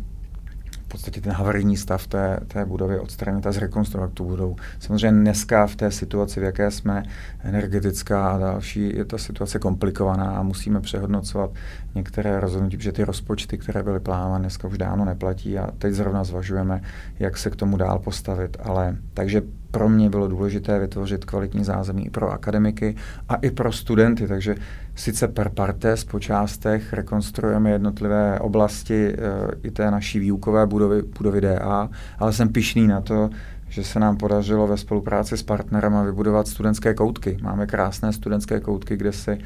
v 0.88 0.90
podstatě 0.90 1.22
ten 1.22 1.32
havarijní 1.32 1.78
stav 1.78 2.08
té, 2.08 2.40
té 2.48 2.66
budovy 2.66 3.00
odstranit 3.00 3.48
a 3.48 3.52
zrekonstruovat 3.52 4.14
tu 4.14 4.26
budovu. 4.26 4.56
Samozřejmě 4.80 5.22
dneska 5.22 5.68
v 5.68 5.76
té 5.76 5.92
situaci, 5.92 6.40
v 6.40 6.44
jaké 6.44 6.72
jsme, 6.72 7.04
energetická 7.44 8.30
a 8.30 8.38
další, 8.38 8.98
je 8.98 9.06
ta 9.06 9.18
situace 9.18 9.60
komplikovaná 9.60 10.38
a 10.38 10.44
musíme 10.44 10.82
přehodnocovat 10.82 11.52
některé 11.96 12.40
rozhodnutí, 12.40 12.78
protože 12.78 12.92
ty 12.92 13.04
rozpočty, 13.04 13.58
které 13.58 13.84
byly 13.84 14.00
plánovány, 14.00 14.42
dneska 14.42 14.68
už 14.68 14.78
dávno 14.78 15.06
neplatí 15.06 15.58
a 15.58 15.72
teď 15.78 15.94
zrovna 15.94 16.24
zvažujeme, 16.24 16.82
jak 17.20 17.38
se 17.38 17.50
k 17.50 17.56
tomu 17.56 17.78
dál 17.78 18.00
postavit. 18.00 18.58
Ale 18.64 18.96
takže 19.14 19.42
pro 19.72 19.90
mě 19.90 20.10
bylo 20.10 20.28
důležité 20.28 20.80
vytvořit 20.80 21.26
kvalitní 21.26 21.64
zázemí 21.64 22.06
i 22.06 22.10
pro 22.10 22.32
akademiky 22.32 22.96
a 23.30 23.36
i 23.36 23.52
pro 23.52 23.72
studenty, 23.72 24.28
takže 24.28 24.56
sice 24.96 25.28
per 25.28 25.50
partes 25.50 26.04
po 26.04 26.20
částech 26.20 26.94
rekonstruujeme 26.94 27.72
jednotlivé 27.72 28.40
oblasti 28.40 29.08
e, 29.08 29.16
i 29.64 29.72
té 29.72 29.92
naší 29.92 30.20
výukové 30.20 30.66
budovy, 30.66 31.02
budovy 31.18 31.42
DA, 31.42 31.90
ale 32.20 32.34
jsem 32.34 32.50
pišný 32.50 32.88
na 32.88 33.02
to, 33.02 33.30
že 33.70 33.84
se 33.84 34.00
nám 34.00 34.18
podařilo 34.18 34.68
ve 34.68 34.78
spolupráci 34.78 35.38
s 35.38 35.44
partnerem 35.44 36.06
vybudovat 36.06 36.48
studentské 36.48 36.94
koutky. 36.94 37.38
Máme 37.42 37.68
krásné 37.68 38.14
studentské 38.14 38.60
koutky, 38.60 38.98
kde 38.98 39.12
si 39.12 39.38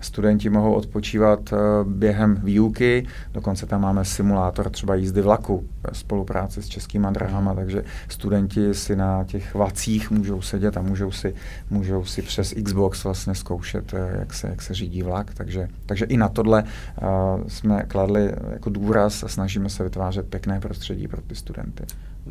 studenti 0.00 0.50
mohou 0.50 0.72
odpočívat 0.72 1.52
eh, 1.52 1.56
během 1.84 2.34
výuky, 2.44 3.06
dokonce 3.32 3.66
tam 3.66 3.80
máme 3.80 4.04
simulátor 4.04 4.70
třeba 4.70 4.94
jízdy 4.94 5.22
vlaku 5.22 5.64
ve 5.82 5.94
spolupráci 5.94 6.62
s 6.62 6.68
českýma 6.68 7.10
drahama, 7.10 7.54
takže 7.54 7.84
studenti 8.08 8.74
si 8.74 8.96
na 8.96 9.24
těch 9.24 9.54
vacích 9.54 10.10
můžou 10.10 10.42
sedět 10.42 10.76
a 10.76 10.82
můžou 10.82 11.10
si, 11.10 11.34
můžou 11.70 12.04
si 12.04 12.22
přes 12.22 12.54
Xbox 12.64 13.04
vlastně 13.04 13.34
zkoušet, 13.34 13.94
eh, 13.94 14.16
jak 14.18 14.34
se, 14.34 14.48
jak 14.48 14.62
se 14.62 14.74
řídí 14.74 15.02
vlak, 15.02 15.34
takže, 15.34 15.68
takže 15.86 16.04
i 16.04 16.16
na 16.16 16.28
tohle 16.28 16.62
uh, 16.62 17.08
jsme 17.48 17.82
kladli 17.82 18.32
jako 18.52 18.70
důraz 18.70 19.24
a 19.24 19.28
snažíme 19.28 19.70
se 19.70 19.84
vytvářet 19.84 20.28
pěkné 20.28 20.60
prostředí 20.60 21.08
pro 21.08 21.22
ty 21.22 21.34
studenty. 21.34 21.84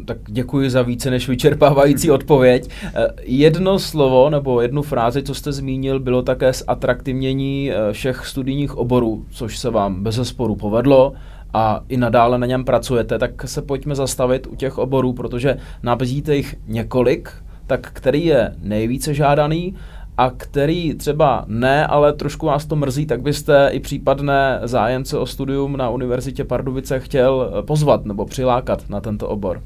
Tak 0.06 0.17
děkuji 0.25 0.70
za 0.70 0.82
více 0.82 1.10
než 1.10 1.29
vyčerpávající 1.29 2.12
odpověď. 2.12 2.70
Eh, 2.84 3.08
jedno 3.24 3.79
slovo 3.79 4.29
nebo 4.29 4.62
jednu 4.62 4.82
frázi, 4.82 5.24
co 5.24 5.34
jste 5.34 5.51
zmínil, 5.51 6.00
bylo 6.00 6.22
také 6.22 6.53
zatraktivnění 6.53 7.72
eh, 7.72 7.94
všech 7.94 8.25
studijních 8.25 8.77
oborů, 8.77 9.25
což 9.32 9.58
se 9.58 9.70
vám 9.70 10.03
bez 10.03 10.15
zesporu 10.15 10.56
povedlo 10.56 11.13
a 11.53 11.84
i 11.89 11.98
nadále 11.98 12.38
na 12.38 12.48
něm 12.48 12.65
pracujete, 12.65 13.20
tak 13.20 13.48
se 13.48 13.62
pojďme 13.62 13.96
zastavit 13.96 14.48
u 14.48 14.56
těch 14.56 14.77
oborů, 14.77 15.13
protože 15.13 15.58
nabízíte 15.84 16.36
jich 16.36 16.56
několik, 16.67 17.32
tak 17.67 17.89
který 17.94 18.25
je 18.25 18.56
nejvíce 18.62 19.13
žádaný 19.13 19.75
a 20.17 20.29
který 20.29 20.94
třeba 20.94 21.46
ne, 21.48 21.88
ale 21.88 22.13
trošku 22.13 22.46
vás 22.46 22.65
to 22.65 22.75
mrzí, 22.75 23.06
tak 23.06 23.22
byste 23.22 23.70
i 23.72 23.79
případné 23.79 24.60
zájemce 24.63 25.17
o 25.17 25.25
studium 25.25 25.77
na 25.77 25.89
Univerzitě 25.89 26.44
Pardubice 26.44 27.00
chtěl 27.00 27.53
eh, 27.60 27.63
pozvat 27.63 28.06
nebo 28.06 28.25
přilákat 28.25 28.89
na 28.89 29.01
tento 29.01 29.27
obor. 29.27 29.62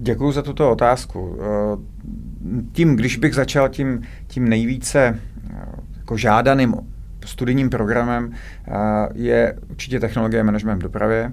Děkuji 0.00 0.32
za 0.32 0.42
tuto 0.42 0.70
otázku. 0.70 1.38
Eh, 1.40 1.76
tím, 2.72 2.96
když 2.96 3.16
bych 3.16 3.34
začal 3.34 3.68
tím, 3.68 4.02
tím 4.26 4.48
nejvíce 4.48 5.20
eh, 5.50 5.56
jako 5.96 6.16
žádaným 6.16 6.74
studijním 7.24 7.70
programem, 7.70 8.32
eh, 8.32 8.72
je 9.14 9.58
určitě 9.70 10.00
technologie 10.00 10.44
management 10.44 10.78
v 10.78 10.82
dopravě, 10.82 11.32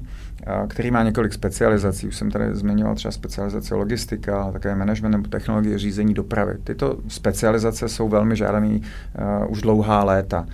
který 0.67 0.91
má 0.91 1.03
několik 1.03 1.34
specializací. 1.34 2.07
Už 2.07 2.15
jsem 2.15 2.31
tady 2.31 2.55
zmiňoval 2.55 2.95
třeba 2.95 3.12
specializaci 3.12 3.74
logistika, 3.74 4.43
ale 4.43 4.53
také 4.53 4.75
management 4.75 5.12
nebo 5.12 5.27
technologie 5.29 5.77
řízení 5.77 6.13
dopravy. 6.13 6.57
Tyto 6.63 6.98
specializace 7.07 7.89
jsou 7.89 8.10
velmi 8.10 8.36
žádané 8.36 8.79
už 9.50 9.62
dlouhá 9.62 10.03
léta. 10.03 10.45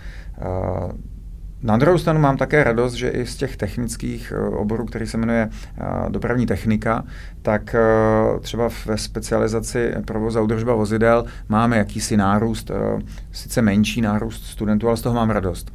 Na 1.63 1.77
druhou 1.77 1.97
stranu 1.97 2.19
mám 2.19 2.37
také 2.37 2.63
radost, 2.63 2.93
že 2.93 3.09
i 3.09 3.25
z 3.25 3.35
těch 3.35 3.57
technických 3.57 4.33
eh, 4.35 4.49
oborů, 4.49 4.85
který 4.85 5.07
se 5.07 5.17
jmenuje 5.17 5.49
eh, 5.51 5.85
dopravní 6.09 6.45
technika, 6.45 7.03
tak 7.41 7.75
eh, 7.75 8.39
třeba 8.39 8.69
ve 8.85 8.97
specializaci 8.97 9.93
provoz 10.05 10.35
a 10.35 10.41
udržba 10.41 10.75
vozidel 10.75 11.25
máme 11.49 11.77
jakýsi 11.77 12.17
nárůst, 12.17 12.71
sice 13.31 13.61
menší 13.61 14.01
nárůst 14.01 14.45
studentů, 14.45 14.87
ale 14.87 14.97
z 14.97 15.01
toho 15.01 15.15
mám 15.15 15.29
radost. 15.29 15.71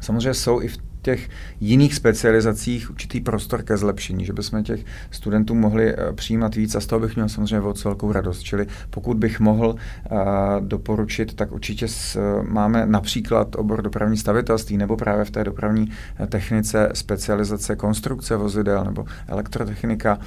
Samozřejmě 0.00 0.34
jsou 0.34 0.60
i 0.60 0.68
v 0.68 0.78
těch 1.08 1.28
jiných 1.60 1.94
specializacích 1.94 2.90
určitý 2.90 3.20
prostor 3.20 3.62
ke 3.62 3.76
zlepšení, 3.76 4.24
že 4.24 4.32
bychom 4.32 4.62
těch 4.62 4.84
studentů 5.10 5.54
mohli 5.54 5.94
uh, 5.96 6.14
přijímat 6.14 6.54
víc 6.54 6.74
a 6.74 6.80
z 6.80 6.86
toho 6.86 7.00
bych 7.00 7.16
měl 7.16 7.28
samozřejmě 7.28 7.60
moc 7.60 7.84
velkou 7.84 8.12
radost. 8.12 8.42
Čili 8.42 8.66
pokud 8.90 9.16
bych 9.16 9.40
mohl 9.40 9.68
uh, 9.68 10.18
doporučit, 10.60 11.34
tak 11.34 11.52
určitě 11.52 11.88
s, 11.88 12.16
uh, 12.16 12.48
máme 12.48 12.86
například 12.86 13.56
obor 13.56 13.82
dopravní 13.82 14.16
stavitelství 14.16 14.76
nebo 14.76 14.96
právě 14.96 15.24
v 15.24 15.30
té 15.30 15.44
dopravní 15.44 15.90
technice 16.28 16.88
specializace 16.92 17.76
konstrukce 17.76 18.36
vozidel 18.36 18.84
nebo 18.84 19.04
elektrotechnika, 19.28 20.18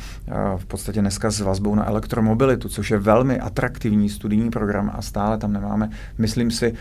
v 0.57 0.65
podstatě 0.65 1.01
dneska 1.01 1.31
s 1.31 1.39
vazbou 1.39 1.75
na 1.75 1.87
elektromobilitu, 1.87 2.69
což 2.69 2.91
je 2.91 2.97
velmi 2.97 3.39
atraktivní 3.39 4.09
studijní 4.09 4.49
program 4.49 4.91
a 4.93 5.01
stále 5.01 5.37
tam 5.37 5.53
nemáme, 5.53 5.89
myslím 6.17 6.51
si, 6.51 6.73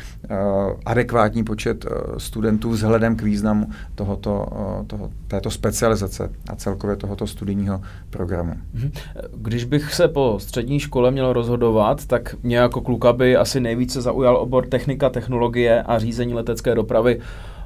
adekvátní 0.87 1.45
počet 1.45 1.87
studentů 2.19 2.71
vzhledem 2.71 3.17
k 3.17 3.23
významu 3.23 3.69
tohoto, 3.95 4.47
uh, 4.53 4.87
toho, 4.87 5.11
této 5.29 5.51
specializace 5.51 6.31
a 6.51 6.57
celkově 6.57 6.97
tohoto 6.97 7.27
studijního 7.27 7.81
programu. 8.11 8.55
Mhm. 8.75 8.91
Když 9.37 9.65
bych 9.65 9.95
se 9.95 10.09
po 10.09 10.37
střední 10.39 10.81
škole 10.81 11.11
měl 11.11 11.33
rozhodovat, 11.33 12.07
tak 12.07 12.35
mě 12.43 12.57
jako 12.57 12.81
kluka 12.81 13.13
by 13.13 13.37
asi 13.37 13.61
nejvíce 13.61 14.01
zaujal 14.01 14.37
obor 14.37 14.67
technika, 14.67 15.11
technologie 15.11 15.83
a 15.83 15.99
řízení 15.99 16.35
letecké 16.35 16.75
dopravy 16.75 17.21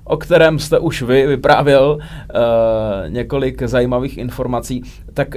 o 0.04 0.16
kterém 0.16 0.58
jste 0.58 0.78
už 0.78 1.02
vy 1.02 1.26
vyprávěl 1.26 1.98
uh, 1.98 2.00
několik 3.08 3.62
zajímavých 3.62 4.18
informací. 4.18 4.82
Tak 5.14 5.36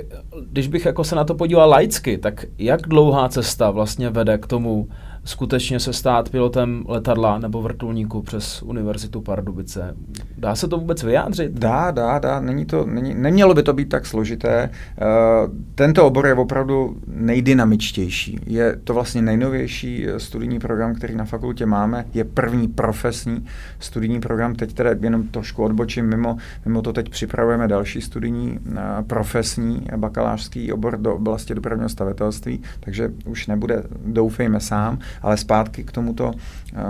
když 0.50 0.67
bych 0.67 0.86
jako 0.86 1.03
se 1.03 1.15
na 1.15 1.24
to 1.24 1.36
podíval 1.36 1.70
laicky, 1.70 2.17
tak 2.17 2.46
jak 2.58 2.82
dlouhá 2.82 3.29
cesta 3.29 3.72
vlastně 3.72 4.10
vede 4.10 4.38
k 4.38 4.48
tomu 4.48 4.88
skutečně 5.28 5.80
se 5.80 5.94
stát 5.94 6.30
pilotem 6.30 6.84
letadla 6.88 7.40
nebo 7.40 7.62
vrtulníku 7.62 8.22
přes 8.22 8.64
Univerzitu 8.64 9.22
Pardubice. 9.22 9.96
Dá 10.38 10.56
se 10.56 10.68
to 10.68 10.78
vůbec 10.78 11.04
vyjádřit? 11.04 11.52
Dá, 11.52 11.92
dá, 11.92 12.20
dá. 12.20 12.40
Není 12.40 12.66
to, 12.66 12.86
není, 12.86 13.16
nemělo 13.16 13.54
by 13.54 13.64
to 13.64 13.74
být 13.74 13.90
tak 13.90 14.06
složité. 14.06 14.70
Uh, 14.70 15.54
tento 15.76 16.06
obor 16.06 16.28
je 16.28 16.34
opravdu 16.34 16.98
nejdynamičtější. 17.08 18.40
Je 18.46 18.80
to 18.84 18.94
vlastně 18.94 19.22
nejnovější 19.22 20.08
eh, 20.08 20.20
studijní 20.20 20.60
program, 20.60 20.96
který 20.96 21.16
na 21.16 21.26
fakultě 21.26 21.66
máme. 21.66 22.06
Je 22.14 22.24
první 22.24 22.68
profesní 22.68 23.46
studijní 23.80 24.20
program. 24.20 24.56
Teď 24.56 24.74
teda 24.74 24.90
jenom 25.02 25.28
trošku 25.28 25.64
odbočím. 25.64 26.06
Mimo, 26.06 26.38
mimo 26.66 26.82
to 26.82 26.94
teď 26.94 27.10
připravujeme 27.10 27.68
další 27.68 28.02
studijní 28.02 28.60
uh, 28.60 28.78
profesní 29.08 29.88
bakalářský 29.98 30.74
obor 30.74 30.98
do 30.98 31.16
oblasti 31.16 31.56
dopravního 31.56 31.90
stavitelství, 31.90 32.62
takže 32.80 33.12
už 33.26 33.48
nebude, 33.48 33.84
doufejme 34.06 34.60
sám, 34.60 35.00
ale 35.22 35.38
zpátky 35.38 35.84
k 35.84 35.92
tomuto 35.92 36.32
uh, 36.32 36.82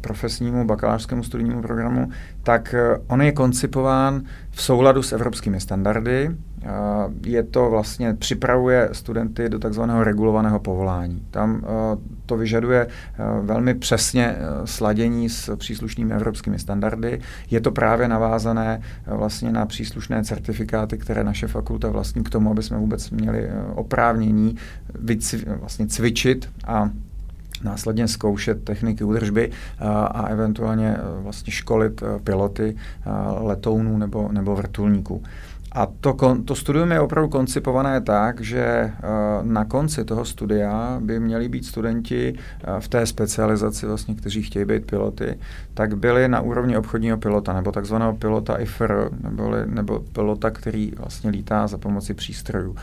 profesnímu 0.00 0.64
bakalářskému 0.64 1.22
studijnímu 1.22 1.62
programu, 1.62 2.10
tak 2.42 2.74
uh, 2.96 3.04
on 3.06 3.22
je 3.22 3.32
koncipován 3.32 4.22
v 4.50 4.62
souladu 4.62 5.02
s 5.02 5.12
evropskými 5.12 5.60
standardy. 5.60 6.30
Uh, 6.30 6.68
je 7.26 7.42
to 7.42 7.70
vlastně, 7.70 8.14
připravuje 8.14 8.88
studenty 8.92 9.48
do 9.48 9.58
takzvaného 9.58 10.04
regulovaného 10.04 10.60
povolání. 10.60 11.22
Tam 11.30 11.54
uh, 11.54 11.60
to 12.26 12.36
vyžaduje 12.36 12.86
uh, 12.86 13.46
velmi 13.46 13.74
přesně 13.74 14.34
uh, 14.34 14.64
sladění 14.64 15.28
s 15.28 15.56
příslušnými 15.56 16.14
evropskými 16.14 16.58
standardy. 16.58 17.20
Je 17.50 17.60
to 17.60 17.70
právě 17.72 18.08
navázané 18.08 18.80
uh, 19.06 19.16
vlastně 19.16 19.52
na 19.52 19.66
příslušné 19.66 20.24
certifikáty, 20.24 20.98
které 20.98 21.24
naše 21.24 21.46
fakulta 21.46 21.88
vlastní 21.88 22.24
k 22.24 22.30
tomu, 22.30 22.50
aby 22.50 22.62
jsme 22.62 22.78
vůbec 22.78 23.10
měli 23.10 23.46
uh, 23.46 23.52
oprávnění 23.78 24.56
vlastně 25.60 25.86
cvičit 25.86 26.48
a 26.66 26.90
následně 27.64 28.08
zkoušet 28.08 28.64
techniky 28.64 29.04
údržby 29.04 29.50
a, 29.78 30.04
a 30.04 30.26
eventuálně 30.26 30.88
e, 30.88 31.22
vlastně 31.22 31.52
školit 31.52 32.02
e, 32.02 32.18
piloty 32.18 32.76
letounů 33.40 33.98
nebo, 33.98 34.28
nebo 34.32 34.56
vrtulníků. 34.56 35.22
A 35.74 35.86
to, 36.00 36.16
to 36.44 36.54
studium 36.54 36.92
je 36.92 37.00
opravdu 37.00 37.28
koncipované 37.28 38.00
tak, 38.00 38.40
že 38.40 38.92
na 39.42 39.64
konci 39.64 40.04
toho 40.04 40.24
studia 40.24 41.00
by 41.00 41.20
měli 41.20 41.48
být 41.48 41.66
studenti 41.66 42.34
v 42.78 42.88
té 42.88 43.06
specializaci, 43.06 43.86
vlastně, 43.86 44.14
kteří 44.14 44.42
chtějí 44.42 44.64
být 44.64 44.86
piloty, 44.86 45.38
tak 45.74 45.96
byli 45.96 46.28
na 46.28 46.40
úrovni 46.40 46.76
obchodního 46.76 47.18
pilota, 47.18 47.52
nebo 47.52 47.72
takzvaného 47.72 48.16
pilota 48.16 48.56
IFR, 48.56 49.10
nebo, 49.22 49.52
nebo 49.66 50.00
pilota, 50.00 50.50
který 50.50 50.92
vlastně 50.98 51.30
lítá 51.30 51.66
za 51.66 51.78
pomoci 51.78 52.14
přístrojů. 52.14 52.76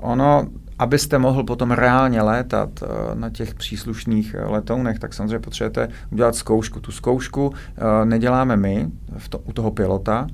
Ono 0.00 0.46
abyste 0.80 1.18
mohl 1.18 1.44
potom 1.44 1.70
reálně 1.70 2.22
létat 2.22 2.82
uh, 2.82 2.88
na 3.14 3.30
těch 3.30 3.54
příslušných 3.54 4.36
uh, 4.44 4.52
letounech, 4.52 4.98
tak 4.98 5.14
samozřejmě 5.14 5.38
potřebujete 5.38 5.88
udělat 6.12 6.34
zkoušku. 6.34 6.80
Tu 6.80 6.92
zkoušku 6.92 7.46
uh, 7.48 7.54
neděláme 8.04 8.56
my 8.56 8.88
v 9.16 9.28
to, 9.28 9.38
u 9.38 9.52
toho 9.52 9.70
pilota, 9.70 10.26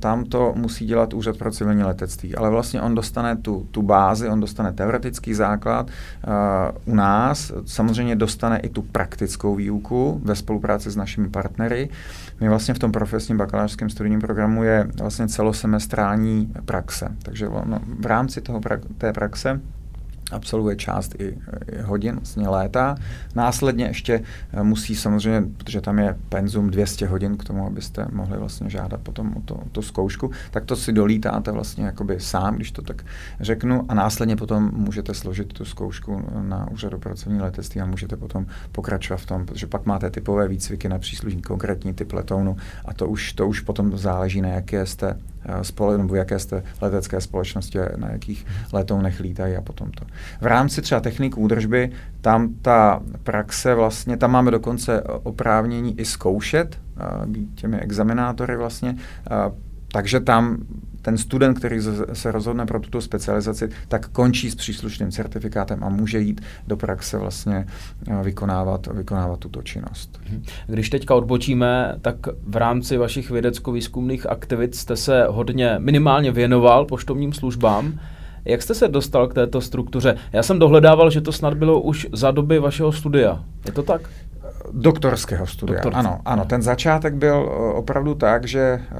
tam 0.00 0.24
to 0.24 0.52
musí 0.56 0.86
dělat 0.86 1.14
Úřad 1.14 1.36
pro 1.36 1.50
civilní 1.50 1.82
letectví, 1.82 2.34
ale 2.34 2.50
vlastně 2.50 2.80
on 2.80 2.94
dostane 2.94 3.36
tu, 3.36 3.66
tu 3.70 3.82
bázi, 3.82 4.28
on 4.28 4.40
dostane 4.40 4.72
teoretický 4.72 5.34
základ 5.34 5.90
u 6.84 6.94
nás, 6.94 7.52
samozřejmě 7.64 8.16
dostane 8.16 8.58
i 8.58 8.68
tu 8.68 8.82
praktickou 8.82 9.54
výuku 9.54 10.20
ve 10.24 10.34
spolupráci 10.34 10.90
s 10.90 10.96
našimi 10.96 11.28
partnery. 11.28 11.88
My 12.40 12.48
vlastně 12.48 12.74
v 12.74 12.78
tom 12.78 12.92
profesním 12.92 13.36
bakalářském 13.36 13.90
studijním 13.90 14.20
programu 14.20 14.64
je 14.64 14.88
vlastně 15.00 15.28
celosemestrální 15.28 16.52
praxe, 16.64 17.16
takže 17.22 17.48
v 18.00 18.06
rámci 18.06 18.40
toho, 18.40 18.60
té 18.98 19.12
praxe 19.12 19.60
absolvuje 20.32 20.76
část 20.76 21.20
i, 21.20 21.38
hodin, 21.82 22.14
vlastně 22.14 22.48
léta. 22.48 22.96
Následně 23.34 23.84
ještě 23.84 24.22
eh, 24.52 24.62
musí 24.62 24.94
samozřejmě, 24.94 25.48
protože 25.56 25.80
tam 25.80 25.98
je 25.98 26.16
penzum 26.28 26.70
200 26.70 27.06
hodin 27.06 27.36
k 27.36 27.44
tomu, 27.44 27.66
abyste 27.66 28.06
mohli 28.12 28.38
vlastně 28.38 28.70
žádat 28.70 29.00
potom 29.00 29.34
o 29.36 29.40
to, 29.40 29.54
o 29.54 29.68
to 29.72 29.82
zkoušku, 29.82 30.30
tak 30.50 30.64
to 30.64 30.76
si 30.76 30.92
dolítáte 30.92 31.52
vlastně 31.52 31.84
jakoby 31.84 32.20
sám, 32.20 32.56
když 32.56 32.70
to 32.70 32.82
tak 32.82 33.04
řeknu, 33.40 33.84
a 33.88 33.94
následně 33.94 34.36
potom 34.36 34.70
můžete 34.74 35.14
složit 35.14 35.52
tu 35.52 35.64
zkoušku 35.64 36.22
na 36.40 36.70
úřadu 36.70 36.98
pracovní 36.98 37.40
letectví 37.40 37.80
a 37.80 37.86
můžete 37.86 38.16
potom 38.16 38.46
pokračovat 38.72 39.18
v 39.18 39.26
tom, 39.26 39.46
protože 39.46 39.66
pak 39.66 39.86
máte 39.86 40.10
typové 40.10 40.48
výcviky 40.48 40.88
na 40.88 40.98
příslušný 40.98 41.42
konkrétní 41.42 41.94
typ 41.94 42.12
letounu 42.12 42.56
a 42.84 42.94
to 42.94 43.08
už, 43.08 43.32
to 43.32 43.48
už 43.48 43.60
potom 43.60 43.98
záleží 43.98 44.40
na 44.40 44.48
jaké 44.48 44.86
jste 44.86 45.16
Eh, 45.48 45.64
spole, 45.64 45.98
nebo 45.98 46.14
jaké 46.14 46.38
jste 46.38 46.62
letecké 46.80 47.20
společnosti, 47.20 47.78
na 47.96 48.10
jakých 48.10 48.46
letounech 48.72 49.20
lítají 49.20 49.56
a 49.56 49.60
potom 49.60 49.90
to. 49.90 50.04
V 50.40 50.46
rámci 50.46 50.82
třeba 50.82 51.00
technik 51.00 51.38
údržby, 51.38 51.90
tam 52.20 52.54
ta 52.62 53.02
praxe 53.22 53.74
vlastně, 53.74 54.16
tam 54.16 54.30
máme 54.30 54.50
dokonce 54.50 55.02
oprávnění 55.02 56.00
i 56.00 56.04
zkoušet, 56.04 56.78
být 57.26 57.54
těmi 57.54 57.80
examinátory 57.80 58.56
vlastně, 58.56 58.96
takže 59.92 60.20
tam 60.20 60.56
ten 61.02 61.18
student, 61.18 61.58
který 61.58 61.80
se 62.12 62.32
rozhodne 62.32 62.66
pro 62.66 62.80
tuto 62.80 63.00
specializaci, 63.00 63.68
tak 63.88 64.08
končí 64.08 64.50
s 64.50 64.54
příslušným 64.54 65.10
certifikátem 65.10 65.84
a 65.84 65.88
může 65.88 66.20
jít 66.20 66.40
do 66.66 66.76
praxe 66.76 67.18
vlastně 67.18 67.66
vykonávat, 68.22 68.86
vykonávat 68.86 69.38
tuto 69.38 69.62
činnost. 69.62 70.20
Mhm. 70.30 70.42
Když 70.66 70.90
teďka 70.90 71.14
odbočíme, 71.14 71.94
tak 72.02 72.16
v 72.46 72.56
rámci 72.56 72.96
vašich 72.96 73.30
vědecko-výzkumných 73.30 74.30
aktivit 74.30 74.74
jste 74.74 74.96
se 74.96 75.26
hodně 75.28 75.74
minimálně 75.78 76.32
věnoval 76.32 76.84
poštovním 76.84 77.32
službám. 77.32 78.00
Jak 78.46 78.62
jste 78.62 78.74
se 78.74 78.88
dostal 78.88 79.28
k 79.28 79.34
této 79.34 79.60
struktuře? 79.60 80.16
Já 80.32 80.42
jsem 80.42 80.58
dohledával, 80.58 81.10
že 81.10 81.20
to 81.20 81.32
snad 81.32 81.54
bylo 81.54 81.80
už 81.80 82.06
za 82.12 82.30
doby 82.30 82.58
vašeho 82.58 82.92
studia. 82.92 83.44
Je 83.66 83.72
to 83.72 83.82
tak? 83.82 84.00
Doktorského 84.72 85.46
studia, 85.46 85.74
Doktorce. 85.74 85.98
ano. 85.98 86.20
Ano, 86.24 86.44
ten 86.44 86.62
začátek 86.62 87.14
byl 87.14 87.34
eh, 87.34 87.72
opravdu 87.74 88.14
tak, 88.14 88.46
že 88.46 88.60
eh, 88.60 88.96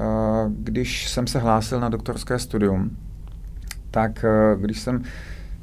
když 0.49 1.09
jsem 1.09 1.27
se 1.27 1.39
hlásil 1.39 1.79
na 1.79 1.89
doktorské 1.89 2.39
studium, 2.39 2.97
tak 3.91 4.25
eh, 4.25 4.55
když 4.59 4.79
jsem 4.79 5.03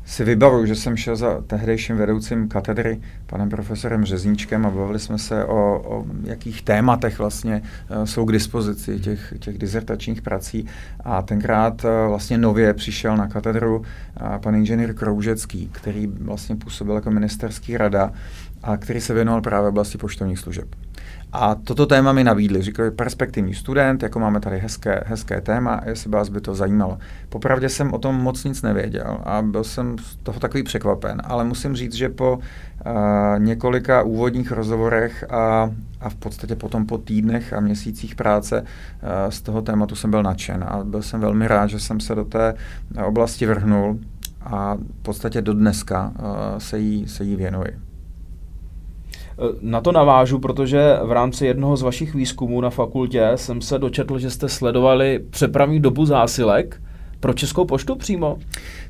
si 0.04 0.24
vybavuju, 0.24 0.66
že 0.66 0.74
jsem 0.74 0.96
šel 0.96 1.16
za 1.16 1.40
tehdejším 1.46 1.96
vedoucím 1.96 2.48
katedry, 2.48 3.00
panem 3.26 3.48
profesorem 3.48 4.04
Řezníčkem 4.04 4.66
a 4.66 4.70
bavili 4.70 4.98
jsme 4.98 5.18
se 5.18 5.44
o, 5.44 5.82
o 5.84 6.04
jakých 6.24 6.62
tématech 6.62 7.18
vlastně 7.18 7.62
uh, 7.90 8.04
jsou 8.04 8.24
k 8.24 8.32
dispozici 8.32 9.00
těch, 9.00 9.34
těch 9.38 9.58
dizertačních 9.58 10.22
prací. 10.22 10.66
A 11.04 11.22
tenkrát 11.22 11.84
uh, 11.84 11.90
vlastně 12.08 12.38
nově 12.38 12.74
přišel 12.74 13.16
na 13.16 13.28
katedru 13.28 13.76
uh, 13.78 13.84
pan 14.38 14.54
inženýr 14.54 14.94
Kroužecký, 14.94 15.68
který 15.72 16.06
vlastně 16.06 16.56
působil 16.56 16.94
jako 16.94 17.10
ministerský 17.10 17.76
rada 17.76 18.12
a 18.64 18.76
který 18.76 19.00
se 19.00 19.14
věnoval 19.14 19.40
právě 19.40 19.68
oblasti 19.68 19.98
poštovních 19.98 20.38
služeb. 20.38 20.68
A 21.32 21.54
toto 21.54 21.86
téma 21.86 22.12
mi 22.12 22.24
nabídli. 22.24 22.62
Říkali, 22.62 22.90
perspektivní 22.90 23.54
student, 23.54 24.02
jako 24.02 24.20
máme 24.20 24.40
tady 24.40 24.58
hezké, 24.58 25.02
hezké 25.06 25.40
téma, 25.40 25.80
jestli 25.86 26.10
vás 26.10 26.28
by 26.28 26.40
to 26.40 26.54
zajímalo. 26.54 26.98
Popravdě 27.28 27.68
jsem 27.68 27.94
o 27.94 27.98
tom 27.98 28.14
moc 28.14 28.44
nic 28.44 28.62
nevěděl 28.62 29.18
a 29.24 29.42
byl 29.42 29.64
jsem 29.64 29.98
z 29.98 30.16
toho 30.16 30.40
takový 30.40 30.62
překvapen, 30.62 31.22
ale 31.24 31.44
musím 31.44 31.76
říct, 31.76 31.94
že 31.94 32.08
po 32.08 32.38
uh, 32.38 32.92
několika 33.38 34.02
úvodních 34.02 34.52
rozhovorech 34.52 35.24
a, 35.30 35.70
a 36.00 36.08
v 36.08 36.14
podstatě 36.14 36.56
potom 36.56 36.86
po 36.86 36.98
týdnech 36.98 37.52
a 37.52 37.60
měsících 37.60 38.14
práce 38.14 38.60
uh, 38.60 38.66
z 39.28 39.40
toho 39.40 39.62
tématu 39.62 39.94
jsem 39.94 40.10
byl 40.10 40.22
nadšen 40.22 40.64
a 40.68 40.84
byl 40.84 41.02
jsem 41.02 41.20
velmi 41.20 41.48
rád, 41.48 41.66
že 41.66 41.80
jsem 41.80 42.00
se 42.00 42.14
do 42.14 42.24
té 42.24 42.54
oblasti 43.04 43.46
vrhnul 43.46 43.98
a 44.40 44.74
v 44.74 45.02
podstatě 45.02 45.42
do 45.42 45.54
dneska 45.54 46.12
uh, 46.18 46.58
se 46.58 46.78
jí, 46.78 47.08
se 47.08 47.24
jí 47.24 47.36
věnuji. 47.36 47.83
Na 49.60 49.80
to 49.80 49.92
navážu, 49.92 50.38
protože 50.38 50.98
v 51.04 51.12
rámci 51.12 51.46
jednoho 51.46 51.76
z 51.76 51.82
vašich 51.82 52.14
výzkumů 52.14 52.60
na 52.60 52.70
fakultě 52.70 53.32
jsem 53.34 53.60
se 53.60 53.78
dočetl, 53.78 54.18
že 54.18 54.30
jste 54.30 54.48
sledovali 54.48 55.20
přepravní 55.30 55.80
dobu 55.80 56.06
zásilek 56.06 56.80
pro 57.20 57.32
Českou 57.32 57.64
poštu 57.64 57.96
přímo. 57.96 58.38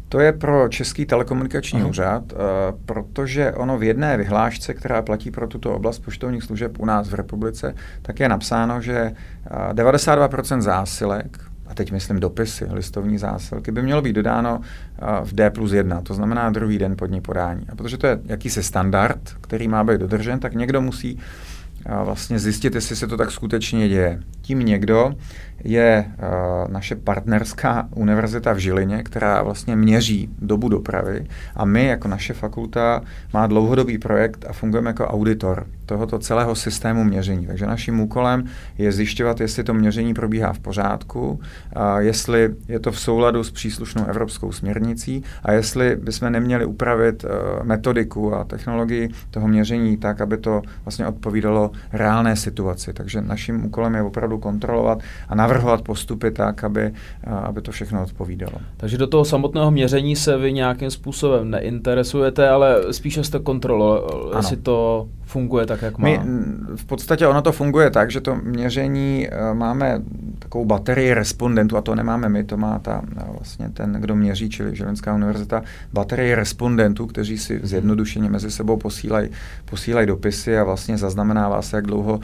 To 0.08 0.20
je 0.20 0.32
pro 0.32 0.68
Český 0.68 1.06
telekomunikační 1.06 1.80
Aha. 1.80 1.88
úřad, 1.88 2.32
uh, 2.32 2.38
protože 2.86 3.52
ono 3.52 3.78
v 3.78 3.82
jedné 3.82 4.16
vyhlášce, 4.16 4.74
která 4.74 5.02
platí 5.02 5.30
pro 5.30 5.46
tuto 5.46 5.74
oblast 5.74 5.98
poštovních 5.98 6.42
služeb 6.42 6.78
u 6.78 6.84
nás 6.84 7.08
v 7.08 7.14
republice, 7.14 7.74
tak 8.02 8.20
je 8.20 8.28
napsáno, 8.28 8.80
že 8.80 9.12
uh, 9.50 9.72
92% 9.72 10.60
zásilek, 10.60 11.38
a 11.66 11.74
teď 11.74 11.92
myslím 11.92 12.20
dopisy, 12.20 12.66
listovní 12.70 13.18
zásilky, 13.18 13.72
by 13.72 13.82
mělo 13.82 14.02
být 14.02 14.12
dodáno 14.12 14.58
uh, 14.58 15.28
v 15.28 15.32
D 15.32 15.50
plus 15.50 15.72
1, 15.72 16.00
to 16.00 16.14
znamená 16.14 16.50
druhý 16.50 16.78
den 16.78 16.96
podní 16.96 17.20
podání. 17.20 17.66
A 17.68 17.76
protože 17.76 17.98
to 17.98 18.06
je 18.06 18.18
jakýsi 18.24 18.62
standard, 18.62 19.20
který 19.40 19.68
má 19.68 19.84
být 19.84 20.00
dodržen, 20.00 20.40
tak 20.40 20.54
někdo 20.54 20.80
musí 20.80 21.18
vlastně 22.04 22.38
zjistit, 22.38 22.74
jestli 22.74 22.96
se 22.96 23.06
to 23.06 23.16
tak 23.16 23.30
skutečně 23.30 23.88
děje. 23.88 24.20
Tím 24.40 24.58
někdo 24.58 25.14
je 25.64 26.04
uh, 26.06 26.72
naše 26.72 26.96
partnerská 26.96 27.88
univerzita 27.94 28.52
v 28.52 28.58
Žilině, 28.58 29.02
která 29.02 29.42
vlastně 29.42 29.76
měří 29.76 30.28
dobu 30.38 30.68
dopravy 30.68 31.26
a 31.56 31.64
my 31.64 31.86
jako 31.86 32.08
naše 32.08 32.34
fakulta 32.34 33.02
má 33.34 33.46
dlouhodobý 33.46 33.98
projekt 33.98 34.44
a 34.48 34.52
fungujeme 34.52 34.90
jako 34.90 35.06
auditor 35.06 35.66
tohoto 35.86 36.18
celého 36.18 36.54
systému 36.54 37.04
měření. 37.04 37.46
Takže 37.46 37.66
naším 37.66 38.00
úkolem 38.00 38.44
je 38.78 38.92
zjišťovat, 38.92 39.40
jestli 39.40 39.64
to 39.64 39.74
měření 39.74 40.14
probíhá 40.14 40.52
v 40.52 40.58
pořádku, 40.58 41.40
jestli 41.98 42.54
je 42.68 42.80
to 42.80 42.92
v 42.92 43.00
souladu 43.00 43.44
s 43.44 43.50
příslušnou 43.50 44.06
evropskou 44.06 44.52
směrnicí 44.52 45.22
a 45.42 45.52
jestli 45.52 45.96
bychom 45.96 46.32
neměli 46.32 46.64
upravit 46.64 47.24
uh, 47.24 47.30
metodiku 47.66 48.34
a 48.34 48.44
technologii 48.44 49.08
toho 49.30 49.48
měření 49.48 49.96
tak, 49.96 50.20
aby 50.20 50.36
to 50.36 50.62
vlastně 50.84 51.06
odpovídalo 51.06 51.70
reálné 51.92 52.36
situaci. 52.36 52.92
Takže 52.92 53.20
naším 53.20 53.66
úkolem 53.66 53.94
je 53.94 54.02
opravdu 54.02 54.38
kontrolovat 54.38 54.98
a 55.28 55.34
navrhovat 55.34 55.53
postupy 55.82 56.30
tak, 56.30 56.64
aby, 56.64 56.92
aby 57.26 57.60
to 57.60 57.72
všechno 57.72 58.02
odpovídalo. 58.02 58.52
Takže 58.76 58.98
do 58.98 59.06
toho 59.06 59.24
samotného 59.24 59.70
měření 59.70 60.16
se 60.16 60.36
vy 60.36 60.52
nějakým 60.52 60.90
způsobem 60.90 61.50
neinteresujete, 61.50 62.48
ale 62.48 62.76
spíše 62.90 63.24
jste 63.24 63.38
kontrolovali, 63.38 64.36
jestli 64.36 64.56
to 64.56 65.08
funguje 65.22 65.66
tak, 65.66 65.82
jak 65.82 65.98
má. 65.98 66.08
My, 66.08 66.20
v 66.76 66.84
podstatě 66.84 67.26
ono 67.26 67.42
to 67.42 67.52
funguje 67.52 67.90
tak, 67.90 68.10
že 68.10 68.20
to 68.20 68.34
měření 68.34 69.28
e, 69.28 69.54
máme 69.54 70.02
takovou 70.54 70.64
baterii 70.64 71.14
respondentů, 71.14 71.76
a 71.76 71.82
to 71.82 71.94
nemáme 71.94 72.28
my, 72.28 72.44
to 72.44 72.56
má 72.56 72.78
ta, 72.78 73.02
e, 73.16 73.24
vlastně 73.38 73.68
ten, 73.68 73.92
kdo 73.92 74.16
měří, 74.16 74.48
čili 74.48 74.76
Žilinská 74.76 75.14
univerzita, 75.14 75.62
baterii 75.92 76.34
respondentů, 76.34 77.06
kteří 77.06 77.38
si 77.38 77.60
zjednodušeně 77.62 78.30
mezi 78.30 78.50
sebou 78.50 78.76
posílají 78.76 79.28
posílaj 79.64 80.06
dopisy 80.06 80.58
a 80.58 80.64
vlastně 80.64 80.98
zaznamenává 80.98 81.62
se, 81.62 81.76
jak 81.76 81.86
dlouho 81.86 82.14
uh, 82.14 82.22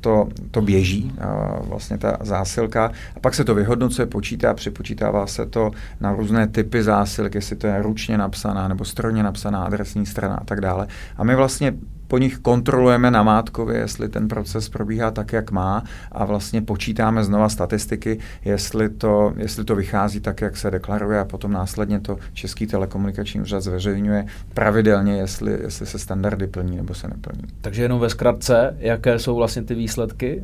to, 0.00 0.28
to 0.50 0.62
běží, 0.62 1.12
uh, 1.18 1.68
vlastně 1.68 1.98
ta 1.98 2.16
zásilka. 2.20 2.92
A 3.16 3.20
pak 3.20 3.34
se 3.34 3.44
to 3.44 3.54
vyhodnocuje, 3.54 4.06
počítá, 4.06 4.54
připočítává 4.54 5.26
se 5.26 5.46
to 5.46 5.70
na 6.00 6.12
různé 6.12 6.46
typy 6.46 6.82
zásilky, 6.82 7.38
jestli 7.38 7.56
to 7.56 7.66
je 7.66 7.82
ručně 7.82 8.18
napsaná 8.18 8.68
nebo 8.68 8.84
strojně 8.84 9.22
napsaná 9.22 9.64
adresní 9.64 10.06
strana 10.06 10.34
a 10.34 10.44
tak 10.44 10.60
dále. 10.60 10.86
A 11.16 11.24
my 11.24 11.34
vlastně 11.34 11.74
po 12.12 12.18
nich 12.18 12.38
kontrolujeme 12.38 13.10
na 13.10 13.22
Mátkově, 13.22 13.78
jestli 13.78 14.08
ten 14.08 14.28
proces 14.28 14.68
probíhá 14.68 15.10
tak, 15.10 15.32
jak 15.32 15.50
má 15.50 15.84
a 16.12 16.24
vlastně 16.24 16.62
počítáme 16.62 17.24
znova 17.24 17.48
statistiky, 17.48 18.18
jestli 18.44 18.88
to, 18.88 19.32
jestli 19.36 19.64
to 19.64 19.76
vychází 19.76 20.20
tak, 20.20 20.40
jak 20.40 20.56
se 20.56 20.70
deklaruje 20.70 21.20
a 21.20 21.24
potom 21.24 21.52
následně 21.52 22.00
to 22.00 22.16
Český 22.32 22.66
telekomunikační 22.66 23.40
úřad 23.40 23.60
zveřejňuje 23.60 24.26
pravidelně, 24.54 25.16
jestli, 25.16 25.58
jestli 25.62 25.86
se 25.86 25.98
standardy 25.98 26.46
plní 26.46 26.76
nebo 26.76 26.94
se 26.94 27.08
neplní. 27.08 27.42
Takže 27.60 27.82
jenom 27.82 28.00
ve 28.00 28.10
zkratce, 28.10 28.76
jaké 28.78 29.18
jsou 29.18 29.36
vlastně 29.36 29.62
ty 29.62 29.74
výsledky? 29.74 30.42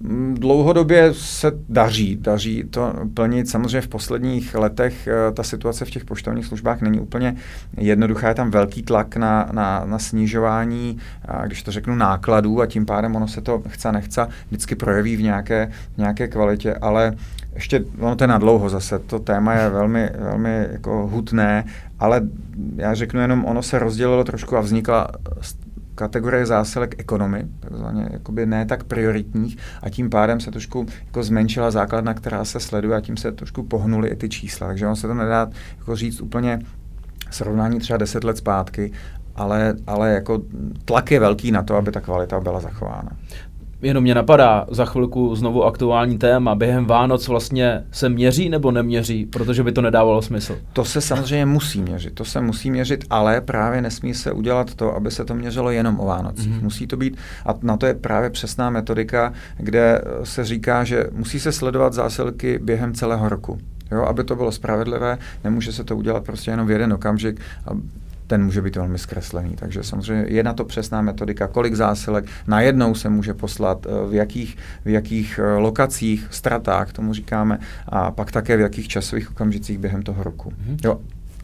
Mm, 0.00 0.34
dlouhodobě 0.34 1.14
se 1.14 1.52
daří, 1.68 2.16
daří 2.16 2.64
to 2.70 2.92
plnit. 3.14 3.48
Samozřejmě 3.48 3.80
v 3.80 3.88
posledních 3.88 4.54
letech 4.54 5.08
eh, 5.08 5.32
ta 5.32 5.42
situace 5.42 5.84
v 5.84 5.90
těch 5.90 6.04
poštovních 6.04 6.46
službách 6.46 6.80
není 6.80 7.00
úplně 7.00 7.36
jednoduchá, 7.76 8.28
je 8.28 8.34
tam 8.34 8.50
velký 8.50 8.82
tlak 8.82 9.16
na, 9.16 9.48
na, 9.52 9.84
na 9.84 9.98
snižování 9.98 10.98
když 11.46 11.62
to 11.62 11.72
řeknu, 11.72 11.94
nákladů 11.94 12.60
a 12.60 12.66
tím 12.66 12.86
pádem 12.86 13.16
ono 13.16 13.28
se 13.28 13.40
to 13.40 13.62
chce 13.68 13.92
nechce 13.92 14.26
vždycky 14.46 14.74
projeví 14.74 15.16
v 15.16 15.22
nějaké, 15.22 15.70
v 15.94 15.98
nějaké 15.98 16.28
kvalitě, 16.28 16.74
ale 16.74 17.12
ještě, 17.54 17.84
ono 17.98 18.16
to 18.16 18.24
je 18.24 18.28
na 18.28 18.38
dlouho 18.38 18.68
zase, 18.68 18.98
to 18.98 19.18
téma 19.18 19.54
je 19.54 19.70
velmi, 19.70 20.10
velmi 20.18 20.66
jako 20.72 21.06
hutné, 21.06 21.64
ale 21.98 22.20
já 22.76 22.94
řeknu 22.94 23.20
jenom, 23.20 23.44
ono 23.44 23.62
se 23.62 23.78
rozdělilo 23.78 24.24
trošku 24.24 24.56
a 24.56 24.60
vznikla 24.60 25.08
kategorie 25.94 26.46
zásilek 26.46 26.94
ekonomy, 26.98 27.46
takzvaně 27.60 28.08
jakoby 28.10 28.46
ne 28.46 28.66
tak 28.66 28.84
prioritních 28.84 29.58
a 29.82 29.90
tím 29.90 30.10
pádem 30.10 30.40
se 30.40 30.50
trošku 30.50 30.86
jako 31.06 31.22
zmenšila 31.22 31.70
základna, 31.70 32.14
která 32.14 32.44
se 32.44 32.60
sleduje 32.60 32.96
a 32.96 33.00
tím 33.00 33.16
se 33.16 33.32
trošku 33.32 33.62
pohnuli 33.62 34.08
i 34.08 34.16
ty 34.16 34.28
čísla. 34.28 34.66
Takže 34.66 34.86
on 34.86 34.96
se 34.96 35.06
to 35.06 35.14
nedá 35.14 35.50
jako 35.78 35.96
říct 35.96 36.20
úplně 36.20 36.58
srovnání 37.30 37.78
třeba 37.78 37.96
10 37.96 38.24
let 38.24 38.36
zpátky, 38.36 38.92
ale, 39.36 39.74
ale 39.86 40.12
jako 40.12 40.42
tlak 40.84 41.10
je 41.10 41.20
velký 41.20 41.52
na 41.52 41.62
to, 41.62 41.76
aby 41.76 41.92
ta 41.92 42.00
kvalita 42.00 42.40
byla 42.40 42.60
zachována. 42.60 43.10
Jenom 43.82 44.02
mě 44.02 44.14
napadá 44.14 44.66
za 44.70 44.84
chvilku 44.84 45.34
znovu 45.34 45.64
aktuální 45.64 46.18
téma. 46.18 46.54
Během 46.54 46.84
Vánoc 46.84 47.28
vlastně 47.28 47.84
se 47.90 48.08
měří 48.08 48.48
nebo 48.48 48.70
neměří, 48.70 49.26
protože 49.26 49.62
by 49.62 49.72
to 49.72 49.82
nedávalo 49.82 50.22
smysl? 50.22 50.58
To 50.72 50.84
se 50.84 51.00
samozřejmě 51.00 51.46
musí 51.46 51.82
měřit, 51.82 52.14
to 52.14 52.24
se 52.24 52.40
musí 52.40 52.70
měřit, 52.70 53.04
ale 53.10 53.40
právě 53.40 53.82
nesmí 53.82 54.14
se 54.14 54.32
udělat 54.32 54.74
to, 54.74 54.94
aby 54.94 55.10
se 55.10 55.24
to 55.24 55.34
měřilo 55.34 55.70
jenom 55.70 56.00
o 56.00 56.06
Vánocích. 56.06 56.52
Mm-hmm. 56.52 56.62
Musí 56.62 56.86
to 56.86 56.96
být, 56.96 57.16
a 57.46 57.54
na 57.62 57.76
to 57.76 57.86
je 57.86 57.94
právě 57.94 58.30
přesná 58.30 58.70
metodika, 58.70 59.32
kde 59.56 60.02
se 60.24 60.44
říká, 60.44 60.84
že 60.84 61.06
musí 61.12 61.40
se 61.40 61.52
sledovat 61.52 61.92
zásilky 61.92 62.58
během 62.62 62.94
celého 62.94 63.28
roku. 63.28 63.58
Jo, 63.92 64.02
aby 64.02 64.24
to 64.24 64.36
bylo 64.36 64.52
spravedlivé, 64.52 65.18
nemůže 65.44 65.72
se 65.72 65.84
to 65.84 65.96
udělat 65.96 66.24
prostě 66.24 66.50
jenom 66.50 66.66
v 66.66 66.70
jeden 66.70 66.92
okamžik 66.92 67.40
ten 68.32 68.44
může 68.44 68.62
být 68.62 68.76
velmi 68.76 68.98
zkreslený. 68.98 69.56
Takže 69.56 69.82
samozřejmě 69.82 70.24
je 70.28 70.42
na 70.42 70.52
to 70.52 70.64
přesná 70.64 71.02
metodika, 71.02 71.48
kolik 71.48 71.74
zásilek 71.74 72.24
najednou 72.46 72.94
se 72.94 73.08
může 73.08 73.34
poslat, 73.34 73.86
eh, 73.86 74.08
v 74.08 74.14
jakých, 74.14 74.56
v 74.84 74.88
jakých 74.88 75.40
eh, 75.42 75.56
lokacích, 75.56 76.26
stratách, 76.30 76.92
tomu 76.92 77.14
říkáme, 77.14 77.58
a 77.88 78.10
pak 78.10 78.32
také 78.32 78.56
v 78.56 78.60
jakých 78.60 78.88
časových 78.88 79.30
okamžicích 79.30 79.78
během 79.78 80.02
toho 80.02 80.22
roku. 80.22 80.50
Mm-hmm. 80.50 80.76
Jo, 80.84 81.00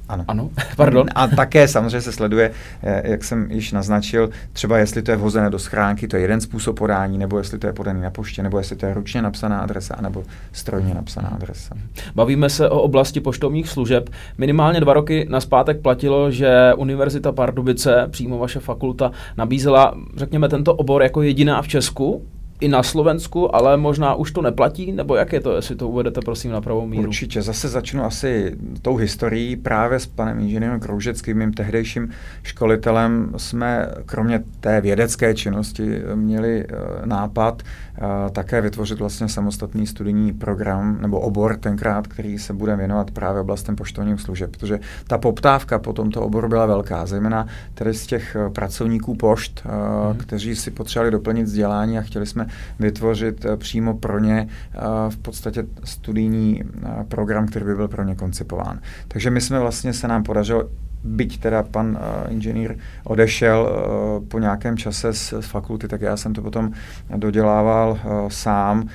ano. 0.09 0.25
Ano, 0.29 0.51
pardon. 0.77 1.07
A 1.14 1.27
také 1.27 1.68
samozřejmě 1.68 2.01
se 2.01 2.12
sleduje, 2.12 2.51
eh, 2.83 3.11
jak 3.11 3.25
jsem 3.25 3.51
již 3.51 3.73
naznačil, 3.73 4.31
třeba 4.53 4.79
jestli 4.79 5.03
to 5.03 5.11
je 5.11 5.16
vhozené 5.16 5.51
do 5.51 5.59
schránky, 5.59 6.09
to 6.09 6.16
je 6.16 6.23
jeden 6.23 6.40
způsob 6.40 6.79
podání, 6.79 7.18
nebo 7.18 7.38
jestli 7.38 7.59
to 7.59 7.66
je 7.66 7.73
podaný 7.73 8.01
na 8.01 8.11
poště, 8.11 8.42
nebo 8.42 8.59
jestli 8.59 8.77
to 8.77 8.87
je 8.87 8.94
ručně 8.94 9.23
napsaná 9.23 9.61
adresa, 9.61 9.97
nebo 10.01 10.25
strojně 10.53 10.94
napsaná 10.94 11.29
adresa. 11.29 11.75
Bavíme 12.14 12.51
se 12.51 12.68
o 12.68 12.81
oblasti 12.81 13.21
poštovních 13.21 13.68
služeb. 13.68 14.11
Minimálně 14.38 14.81
dva 14.81 14.92
roky 14.92 15.27
na 15.31 15.40
zpátek 15.40 15.81
platilo, 15.81 16.31
že 16.31 16.75
Univerzita 16.77 17.33
Pardubice, 17.33 18.07
přímo 18.11 18.38
vaše 18.38 18.61
fakulta, 18.61 19.12
nabízela, 19.37 19.94
řekněme, 20.16 20.49
tento 20.49 20.75
obor 20.75 21.03
jako 21.03 21.23
jediná 21.23 21.62
v 21.62 21.68
Česku 21.68 22.23
i 22.61 22.68
na 22.68 22.83
Slovensku, 22.83 23.55
ale 23.57 23.77
možná 23.77 24.14
už 24.14 24.33
to 24.33 24.42
neplatí, 24.42 24.92
nebo 24.92 25.16
jak 25.16 25.33
je 25.33 25.40
to, 25.40 25.57
jestli 25.57 25.77
to 25.77 25.88
uvedete 25.88 26.21
prosím 26.21 26.51
na 26.51 26.61
pravou 26.61 26.87
míru? 26.87 27.03
Určitě, 27.03 27.42
zase 27.42 27.68
začnu 27.68 28.05
asi 28.05 28.57
tou 28.83 28.97
historií. 28.97 29.57
Právě 29.57 30.01
s 30.01 30.07
panem 30.07 30.40
inženýrem 30.40 30.81
Kroužeckým, 30.81 31.38
mým 31.38 31.53
tehdejším 31.53 32.11
školitelem, 32.42 33.33
jsme 33.37 33.88
kromě 34.07 34.42
té 34.61 34.81
vědecké 34.81 35.35
činnosti 35.35 36.03
měli 36.14 36.66
uh, 36.66 37.07
nápad 37.07 37.62
uh, 37.62 38.31
také 38.31 38.61
vytvořit 38.61 38.99
vlastně 38.99 39.29
samostatný 39.29 39.87
studijní 39.87 40.33
program 40.33 40.99
nebo 41.01 41.21
obor 41.21 41.57
tenkrát, 41.57 42.07
který 42.07 42.38
se 42.38 42.53
bude 42.53 42.77
věnovat 42.77 43.11
právě 43.11 43.40
oblastem 43.40 43.77
poštovních 43.77 44.21
služeb, 44.21 44.51
protože 44.51 44.81
ta 45.07 45.18
poptávka 45.18 45.79
po 45.79 45.92
tomto 45.92 46.23
oboru 46.23 46.49
byla 46.49 46.66
velká, 46.66 47.07
zejména 47.07 47.47
tedy 47.75 47.94
z 47.94 48.07
těch 48.07 48.37
uh, 48.40 48.53
pracovníků 48.53 49.14
pošt, 49.14 49.62
uh, 49.64 49.73
hmm. 50.07 50.18
kteří 50.18 50.57
si 50.57 50.71
potřebovali 50.71 51.11
doplnit 51.11 51.42
vzdělání 51.42 51.99
a 51.99 52.03
chtěli 52.03 52.27
jsme 52.27 52.47
vytvořit 52.78 53.44
eh, 53.44 53.56
přímo 53.56 53.94
pro 53.94 54.18
ně 54.18 54.48
eh, 54.48 54.80
v 55.08 55.16
podstatě 55.16 55.64
studijní 55.84 56.62
eh, 56.62 57.04
program, 57.08 57.46
který 57.46 57.64
by 57.64 57.74
byl 57.74 57.88
pro 57.88 58.04
ně 58.04 58.14
koncipován. 58.14 58.80
Takže 59.08 59.30
my 59.30 59.40
jsme 59.40 59.58
vlastně, 59.58 59.92
se 59.92 60.08
nám 60.08 60.22
podařilo 60.22 60.68
byť 61.04 61.40
teda 61.40 61.62
pan 61.62 61.88
uh, 61.88 62.32
inženýr 62.32 62.76
odešel 63.04 63.68
uh, 63.68 64.28
po 64.28 64.38
nějakém 64.38 64.76
čase 64.76 65.12
z, 65.12 65.34
z 65.40 65.46
fakulty, 65.46 65.88
tak 65.88 66.00
já 66.00 66.16
jsem 66.16 66.34
to 66.34 66.42
potom 66.42 66.72
dodělával 67.16 67.90
uh, 67.90 68.28
sám, 68.28 68.88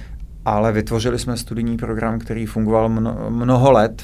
ale 0.45 0.71
vytvořili 0.71 1.19
jsme 1.19 1.37
studijní 1.37 1.77
program, 1.77 2.19
který 2.19 2.45
fungoval 2.45 2.89
mno, 2.89 3.17
mnoho 3.29 3.71
let 3.71 4.03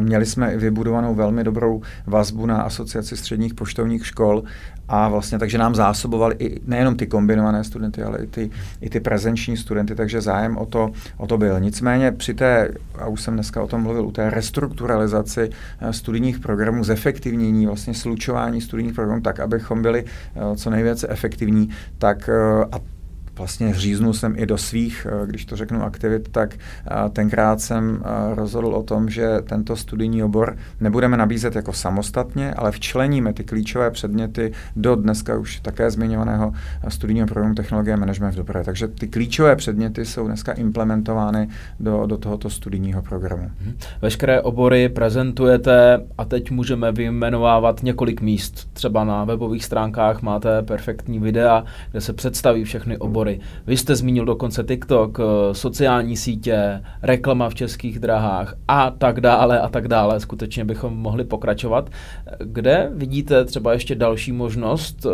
Měli 0.00 0.26
jsme 0.26 0.56
vybudovanou 0.56 1.14
velmi 1.14 1.44
dobrou 1.44 1.82
vazbu 2.06 2.46
na 2.46 2.62
asociaci 2.62 3.16
středních 3.16 3.54
poštovních 3.54 4.06
škol 4.06 4.42
a 4.88 5.08
vlastně 5.08 5.38
takže 5.38 5.58
nám 5.58 5.74
zásobovali 5.74 6.36
i 6.38 6.60
nejenom 6.66 6.96
ty 6.96 7.06
kombinované 7.06 7.64
studenty, 7.64 8.02
ale 8.02 8.18
i 8.18 8.26
ty, 8.26 8.50
i 8.80 8.90
ty 8.90 9.00
prezenční 9.00 9.56
studenty, 9.56 9.94
takže 9.94 10.20
zájem 10.20 10.56
o 10.56 10.66
to, 10.66 10.90
o 11.16 11.26
to 11.26 11.38
byl. 11.38 11.60
Nicméně 11.60 12.12
při 12.12 12.34
té, 12.34 12.70
a 12.98 13.06
už 13.06 13.22
jsem 13.22 13.34
dneska 13.34 13.62
o 13.62 13.66
tom 13.66 13.82
mluvil, 13.82 14.06
u 14.06 14.12
té 14.12 14.30
restrukturalizaci 14.30 15.50
eh, 15.80 15.92
studijních 15.92 16.38
programů, 16.38 16.84
zefektivnění, 16.84 17.66
vlastně 17.66 17.94
slučování 17.94 18.60
studijních 18.60 18.94
programů 18.94 19.20
tak, 19.20 19.40
abychom 19.40 19.82
byli 19.82 20.04
eh, 20.04 20.56
co 20.56 20.70
nejvíce 20.70 21.08
efektivní, 21.08 21.68
tak 21.98 22.28
eh, 22.28 22.64
a 22.72 22.93
vlastně 23.38 23.74
říznul 23.74 24.12
jsem 24.12 24.34
i 24.38 24.46
do 24.46 24.58
svých, 24.58 25.06
eh, 25.10 25.26
když 25.26 25.44
to 25.44 25.56
řeknu, 25.56 25.82
aktivit, 25.82 26.28
tak 26.28 26.54
eh, 26.54 27.10
tenkrát 27.10 27.60
jsem 27.60 28.02
eh, 28.04 28.34
rozhodl 28.34 28.68
o 28.68 28.82
tom, 28.82 29.10
že 29.10 29.38
tento 29.48 29.76
studijní 29.76 30.22
obor 30.22 30.56
nebudeme 30.80 31.16
nabízet 31.16 31.56
jako 31.56 31.72
samostatně, 31.72 32.54
ale 32.54 32.72
včleníme 32.72 33.32
ty 33.32 33.44
klíčové 33.44 33.90
předměty 33.90 34.52
do 34.76 34.96
dneska 34.96 35.38
už 35.38 35.60
také 35.60 35.90
zmiňovaného 35.90 36.52
studijního 36.88 37.26
programu 37.26 37.54
Technologie 37.54 37.94
a 37.94 37.96
Management 37.96 38.32
v 38.32 38.36
dopravě. 38.36 38.64
Takže 38.64 38.88
ty 38.88 39.08
klíčové 39.08 39.56
předměty 39.56 40.04
jsou 40.04 40.26
dneska 40.26 40.52
implementovány 40.52 41.48
do, 41.80 42.06
do 42.06 42.18
tohoto 42.18 42.50
studijního 42.50 43.02
programu. 43.02 43.50
Mhm. 43.60 43.76
Veškeré 44.02 44.40
obory 44.40 44.88
prezentujete 44.88 46.00
a 46.18 46.24
teď 46.24 46.50
můžeme 46.50 46.92
vyjmenovávat 46.92 47.82
několik 47.82 48.20
míst. 48.20 48.68
Třeba 48.72 49.04
na 49.04 49.24
webových 49.24 49.64
stránkách 49.64 50.22
máte 50.22 50.62
perfektní 50.62 51.18
videa, 51.18 51.64
kde 51.90 52.00
se 52.00 52.12
představí 52.12 52.64
všechny 52.64 52.98
obory 52.98 53.23
obory. 53.24 53.40
Vy 53.66 53.76
jste 53.76 53.96
zmínil 53.96 54.24
dokonce 54.24 54.64
TikTok, 54.64 55.18
eh, 55.20 55.54
sociální 55.54 56.16
sítě, 56.16 56.80
reklama 57.02 57.48
v 57.48 57.54
českých 57.54 57.98
drahách 57.98 58.54
a 58.68 58.90
tak 58.90 59.20
dále 59.20 59.60
a 59.60 59.68
tak 59.68 59.88
dále. 59.88 60.20
Skutečně 60.20 60.64
bychom 60.64 60.96
mohli 60.96 61.24
pokračovat. 61.24 61.90
Kde 62.38 62.90
vidíte 62.94 63.44
třeba 63.44 63.72
ještě 63.72 63.94
další 63.94 64.32
možnost 64.32 65.06
eh, 65.06 65.10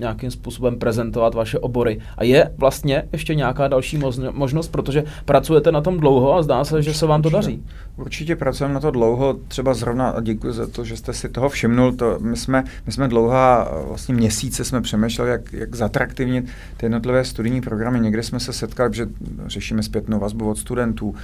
nějakým 0.00 0.30
způsobem 0.30 0.78
prezentovat 0.78 1.34
vaše 1.34 1.58
obory? 1.58 2.00
A 2.18 2.24
je 2.24 2.50
vlastně 2.56 3.08
ještě 3.12 3.34
nějaká 3.34 3.68
další 3.68 3.98
možnost, 4.32 4.68
protože 4.68 5.04
pracujete 5.24 5.72
na 5.72 5.80
tom 5.80 6.00
dlouho 6.00 6.34
a 6.34 6.42
zdá 6.42 6.64
se, 6.64 6.82
že 6.82 6.94
se 6.94 7.06
vám 7.06 7.22
to 7.22 7.30
daří. 7.30 7.62
Určitě 7.96 8.36
pracujeme 8.36 8.74
na 8.74 8.80
to 8.80 8.90
dlouho, 8.90 9.36
třeba 9.48 9.74
zrovna 9.74 10.10
a 10.10 10.20
děkuji 10.20 10.52
za 10.52 10.66
to, 10.66 10.84
že 10.84 10.96
jste 10.96 11.12
si 11.12 11.28
toho 11.28 11.48
všimnul. 11.48 11.92
To, 11.92 12.18
my, 12.20 12.36
jsme, 12.36 12.64
my 12.86 12.92
jsme 12.92 13.08
dlouhá 13.08 13.68
vlastně 13.88 14.14
měsíce 14.14 14.64
jsme 14.64 14.80
přemýšleli, 14.80 15.30
jak, 15.30 15.52
jak 15.52 15.74
zatraktivnit 15.74 16.44
ty 16.76 16.86
jednotlivé 16.86 17.24
studijní 17.24 17.51
studijní 17.52 17.68
programy. 17.68 18.00
Někde 18.00 18.22
jsme 18.22 18.40
se 18.40 18.52
setkali, 18.52 18.94
že 18.94 19.06
řešíme 19.46 19.82
zpětnou 19.82 20.18
vazbu 20.18 20.50
od 20.50 20.58
studentů, 20.58 21.08
uh, 21.08 21.16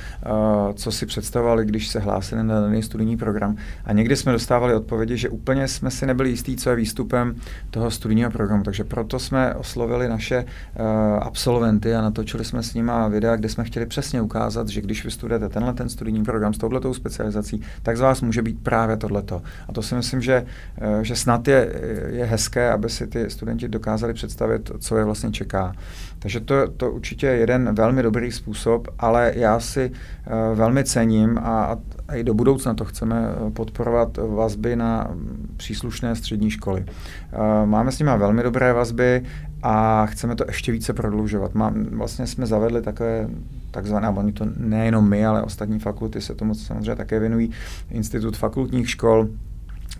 co 0.75 0.93
si 0.93 1.07
představovali, 1.07 1.65
když 1.65 1.89
se 1.89 1.99
hlásili 1.99 2.43
na 2.43 2.61
daný 2.61 2.83
studijní 2.83 3.17
program. 3.17 3.57
A 3.85 3.93
někdy 3.93 4.17
jsme 4.17 4.33
dostávali 4.33 4.75
odpovědi, 4.75 5.17
že 5.17 5.29
úplně 5.29 5.69
jsme 5.69 5.91
si 5.91 6.07
nebyli 6.07 6.31
jistí, 6.31 6.57
co 6.57 6.71
je 6.71 6.77
výstupem 6.77 7.35
toho 7.71 7.91
studijního 7.91 8.31
programu. 8.31 8.63
Takže 8.63 8.85
proto 8.85 9.19
jsme 9.19 9.55
oslovili 9.55 10.09
naše 10.09 10.45
uh, 10.45 10.85
absolventy 11.23 11.95
a 11.95 12.03
natočili 12.03 12.45
jsme 12.45 12.63
s 12.63 12.75
nimi 12.75 12.93
videa, 13.09 13.37
kde 13.37 13.49
jsme 13.49 13.65
chtěli 13.65 13.87
přesně 13.87 14.23
ukázat, 14.23 14.69
že 14.69 14.81
když 14.81 15.05
vystudujete 15.05 15.49
tenhle 15.49 15.75
ten 15.75 15.89
studijní 15.89 16.25
program 16.25 16.55
s 16.55 16.59
touhletou 16.59 16.95
specializací, 16.95 17.63
tak 17.83 17.97
z 17.97 18.01
vás 18.01 18.21
může 18.21 18.43
být 18.43 18.59
právě 18.63 18.97
tohleto. 18.97 19.43
A 19.69 19.73
to 19.73 19.83
si 19.83 19.95
myslím, 19.95 20.21
že, 20.21 20.45
uh, 20.83 21.01
že 21.01 21.17
snad 21.17 21.49
je, 21.49 21.73
je 22.11 22.25
hezké, 22.25 22.71
aby 22.73 22.89
si 22.89 23.07
ty 23.07 23.31
studenti 23.31 23.69
dokázali 23.69 24.15
představit, 24.15 24.71
co 24.79 24.97
je 24.97 25.05
vlastně 25.05 25.31
čeká. 25.31 25.73
Takže 26.19 26.41
to, 26.41 26.69
to 26.69 26.91
určitě 26.91 27.27
je 27.27 27.37
jeden 27.37 27.75
velmi 27.75 28.03
dobrý 28.03 28.33
způsob, 28.33 28.89
ale 28.99 29.33
já 29.37 29.61
si 29.61 29.91
uh, 29.91 30.59
velmi 30.59 30.85
cením 30.85 31.39
a, 31.39 31.79
a 32.09 32.15
i 32.15 32.25
do 32.25 32.35
budoucna 32.35 32.75
to 32.75 32.85
chceme 32.85 33.29
eh, 33.31 33.51
podporovat 33.51 34.17
vazby 34.17 34.77
na 34.77 35.11
příslušné 35.57 36.17
střední 36.17 36.51
školy. 36.51 36.85
Uh, 36.85 37.69
máme 37.69 37.93
s 37.93 37.99
nimi 37.99 38.11
velmi 38.17 38.43
dobré 38.43 38.73
vazby 38.73 39.23
a 39.63 40.07
chceme 40.07 40.37
to 40.37 40.45
ještě 40.47 40.73
více 40.73 40.93
prodlužovat. 40.93 41.55
Má, 41.55 41.75
vlastně 41.91 42.27
jsme 42.27 42.47
zavedli 42.47 42.83
takové 42.83 43.29
takzvané, 43.71 44.09
oni 44.09 44.33
to 44.33 44.47
nejenom 44.57 45.09
my, 45.09 45.27
ale 45.27 45.43
ostatní 45.43 45.79
fakulty 45.79 46.21
se 46.21 46.35
tomu 46.35 46.55
samozřejmě 46.55 46.97
také 46.97 47.21
věnují, 47.21 47.51
Institut 47.91 48.37
fakultních 48.37 48.91
škol, 48.91 49.29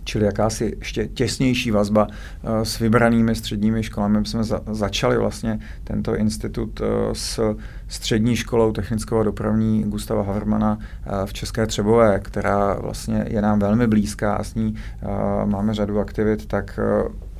čili 0.09 0.25
jakási 0.25 0.75
ještě 0.79 1.07
těsnější 1.07 1.71
vazba 1.71 2.07
uh, 2.07 2.61
s 2.63 2.79
vybranými 2.79 3.35
středními 3.35 3.83
školami. 3.83 4.19
My 4.19 4.25
jsme 4.25 4.43
za, 4.43 4.61
začali 4.71 5.17
vlastně 5.17 5.59
tento 5.83 6.15
institut 6.15 6.79
uh, 6.79 6.87
s 7.13 7.55
střední 7.87 8.35
školou 8.35 8.71
technickou 8.71 9.19
a 9.19 9.23
dopravní 9.23 9.83
Gustava 9.83 10.23
Havermana 10.23 10.77
uh, 10.77 11.25
v 11.25 11.33
České 11.33 11.67
Třebové, 11.67 12.19
která 12.19 12.73
vlastně 12.73 13.25
je 13.27 13.41
nám 13.41 13.59
velmi 13.59 13.87
blízká 13.87 14.33
a 14.33 14.43
s 14.43 14.55
ní 14.55 14.75
máme 15.45 15.73
řadu 15.73 15.99
aktivit, 15.99 16.45
tak 16.45 16.79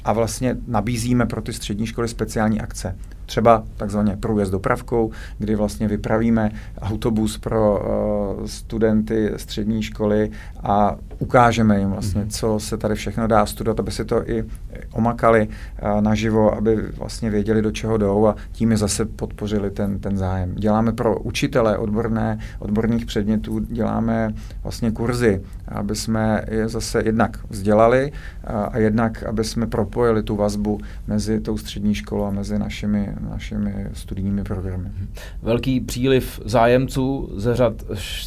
a 0.04 0.14
vlastně 0.14 0.58
nabízíme 0.68 1.26
pro 1.26 1.42
ty 1.42 1.54
střední 1.54 1.86
školy 1.86 2.08
speciální 2.08 2.62
akce 2.62 2.96
třeba 3.30 3.64
takzvaně 3.78 4.18
průjezd 4.18 4.52
dopravkou, 4.52 5.12
kdy 5.38 5.56
vlastně 5.56 5.88
vypravíme 5.88 6.52
autobus 6.82 7.38
pro 7.38 7.80
uh, 7.80 8.46
studenty 8.46 9.32
střední 9.36 9.84
školy 9.84 10.32
a 10.64 10.96
ukážeme 11.20 11.80
jim 11.80 11.90
vlastně, 11.90 12.22
mhm. 12.22 12.30
co 12.30 12.60
se 12.60 12.78
tady 12.78 12.96
všechno 12.96 13.28
dá 13.28 13.46
studovat, 13.46 13.80
aby 13.80 13.92
si 13.92 14.06
to 14.06 14.30
i 14.30 14.44
omakali 14.92 15.48
uh, 15.48 16.02
naživo, 16.02 16.56
aby 16.56 16.76
vlastně 16.98 17.30
věděli, 17.30 17.62
do 17.62 17.72
čeho 17.72 17.98
jdou 17.98 18.28
a 18.28 18.36
tím 18.52 18.72
je 18.72 18.78
zase 18.78 19.06
podpořili 19.06 19.72
ten, 19.72 20.00
ten 20.00 20.18
zájem. 20.18 20.56
Děláme 20.56 20.92
pro 20.92 21.20
učitele 21.20 21.78
odborné, 21.78 22.40
odborných 22.60 23.06
předmětů, 23.06 23.60
děláme 23.60 24.34
vlastně 24.64 24.92
kurzy, 24.92 25.42
aby 25.68 25.96
jsme 25.96 26.46
je 26.50 26.68
zase 26.68 27.02
jednak 27.06 27.38
vzdělali 27.50 28.12
uh, 28.12 28.56
a 28.72 28.78
jednak, 28.78 29.24
aby 29.24 29.44
jsme 29.44 29.68
propojili 29.68 30.24
tu 30.24 30.36
vazbu 30.36 30.80
mezi 31.08 31.40
tou 31.40 31.58
střední 31.58 31.96
školou 31.96 32.26
a 32.26 32.32
mezi 32.32 32.60
našimi 32.60 33.16
našimi 33.20 33.88
studijními 33.94 34.44
programy. 34.44 34.92
Velký 35.42 35.80
příliv 35.80 36.40
zájemců 36.46 37.30
ze 37.36 37.56
řad 37.56 37.74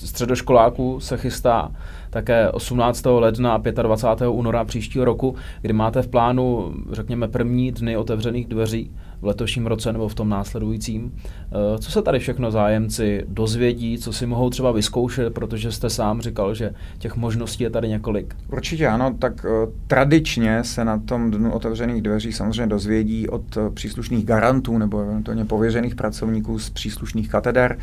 středoškoláků 0.05 1.01
se 1.01 1.17
chystá 1.17 1.73
také 2.11 2.51
18. 2.51 3.07
ledna 3.07 3.55
a 3.55 3.83
25. 3.83 4.29
února 4.29 4.65
příštího 4.65 5.05
roku, 5.05 5.35
kdy 5.61 5.73
máte 5.73 6.03
v 6.03 6.09
plánu, 6.09 6.75
řekněme, 6.93 7.29
první 7.29 7.73
dny 7.73 7.97
otevřených 7.97 8.47
dveří 8.47 8.91
v 9.23 9.27
letošním 9.27 9.67
roce 9.67 9.93
nebo 9.93 10.09
v 10.09 10.15
tom 10.15 10.29
následujícím. 10.29 11.13
Eh, 11.17 11.79
co 11.79 11.91
se 11.91 12.03
tady 12.03 12.19
všechno 12.19 12.51
zájemci 12.51 13.25
dozvědí, 13.29 13.99
co 13.99 14.13
si 14.13 14.27
mohou 14.27 14.51
třeba 14.51 14.73
vyzkoušet, 14.73 15.35
protože 15.35 15.73
jste 15.73 15.91
sám 15.91 16.21
říkal, 16.21 16.55
že 16.55 16.75
těch 16.99 17.17
možností 17.17 17.65
je 17.65 17.71
tady 17.71 17.89
několik. 17.89 18.35
Určitě 18.53 18.89
ano, 18.89 19.15
tak 19.19 19.45
uh, 19.45 19.73
tradičně 19.87 20.65
se 20.65 20.85
na 20.85 20.99
tom 20.99 21.31
dnu 21.31 21.53
otevřených 21.53 22.03
dveří 22.03 22.33
samozřejmě 22.33 22.67
dozvědí 22.67 23.29
od 23.29 23.57
uh, 23.57 23.75
příslušných 23.75 24.25
garantů 24.25 24.79
nebo 24.79 25.01
eventuálně 25.01 25.45
pověřených 25.45 25.95
pracovníků 25.95 26.59
z 26.59 26.71
příslušných 26.71 27.31
kateder 27.31 27.79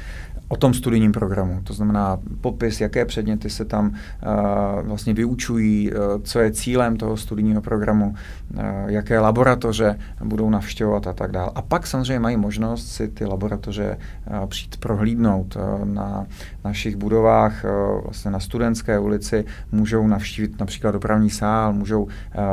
o 0.48 0.58
tom 0.58 0.74
studijním 0.74 1.12
programu. 1.12 1.60
To 1.64 1.74
znamená 1.74 2.20
popis, 2.42 2.82
jaké 2.82 3.06
předměty 3.06 3.50
se 3.50 3.66
tam 3.66 3.88
uh, 3.88 4.88
vlastně 4.88 5.14
vyučují, 5.14 5.92
uh, 5.92 5.98
co 6.24 6.40
je 6.40 6.52
cílem 6.52 6.98
toho 6.98 7.18
studijního 7.18 7.62
programu, 7.62 8.16
uh, 8.54 8.62
jaké 8.88 9.20
laboratoře 9.20 10.00
budou 10.24 10.50
navštěvovat 10.50 11.08
a 11.08 11.14
tak 11.14 11.29
dále. 11.32 11.52
A 11.56 11.62
pak 11.62 11.88
samozřejmě 11.88 12.20
mají 12.20 12.38
možnost 12.38 12.88
si 12.88 13.08
ty 13.08 13.26
laboratoře 13.26 13.98
uh, 13.98 14.46
přijít 14.46 14.78
prohlídnout 14.78 15.56
uh, 15.56 15.86
na 15.86 16.26
našich 16.66 16.96
budovách, 16.96 17.64
uh, 17.64 18.04
vlastně 18.04 18.32
na 18.32 18.40
Studentské 18.40 19.00
ulici, 19.00 19.46
můžou 19.72 20.08
navštívit 20.08 20.60
například 20.60 20.92
dopravní 20.92 21.30
sál, 21.30 21.74
můžou 21.74 22.08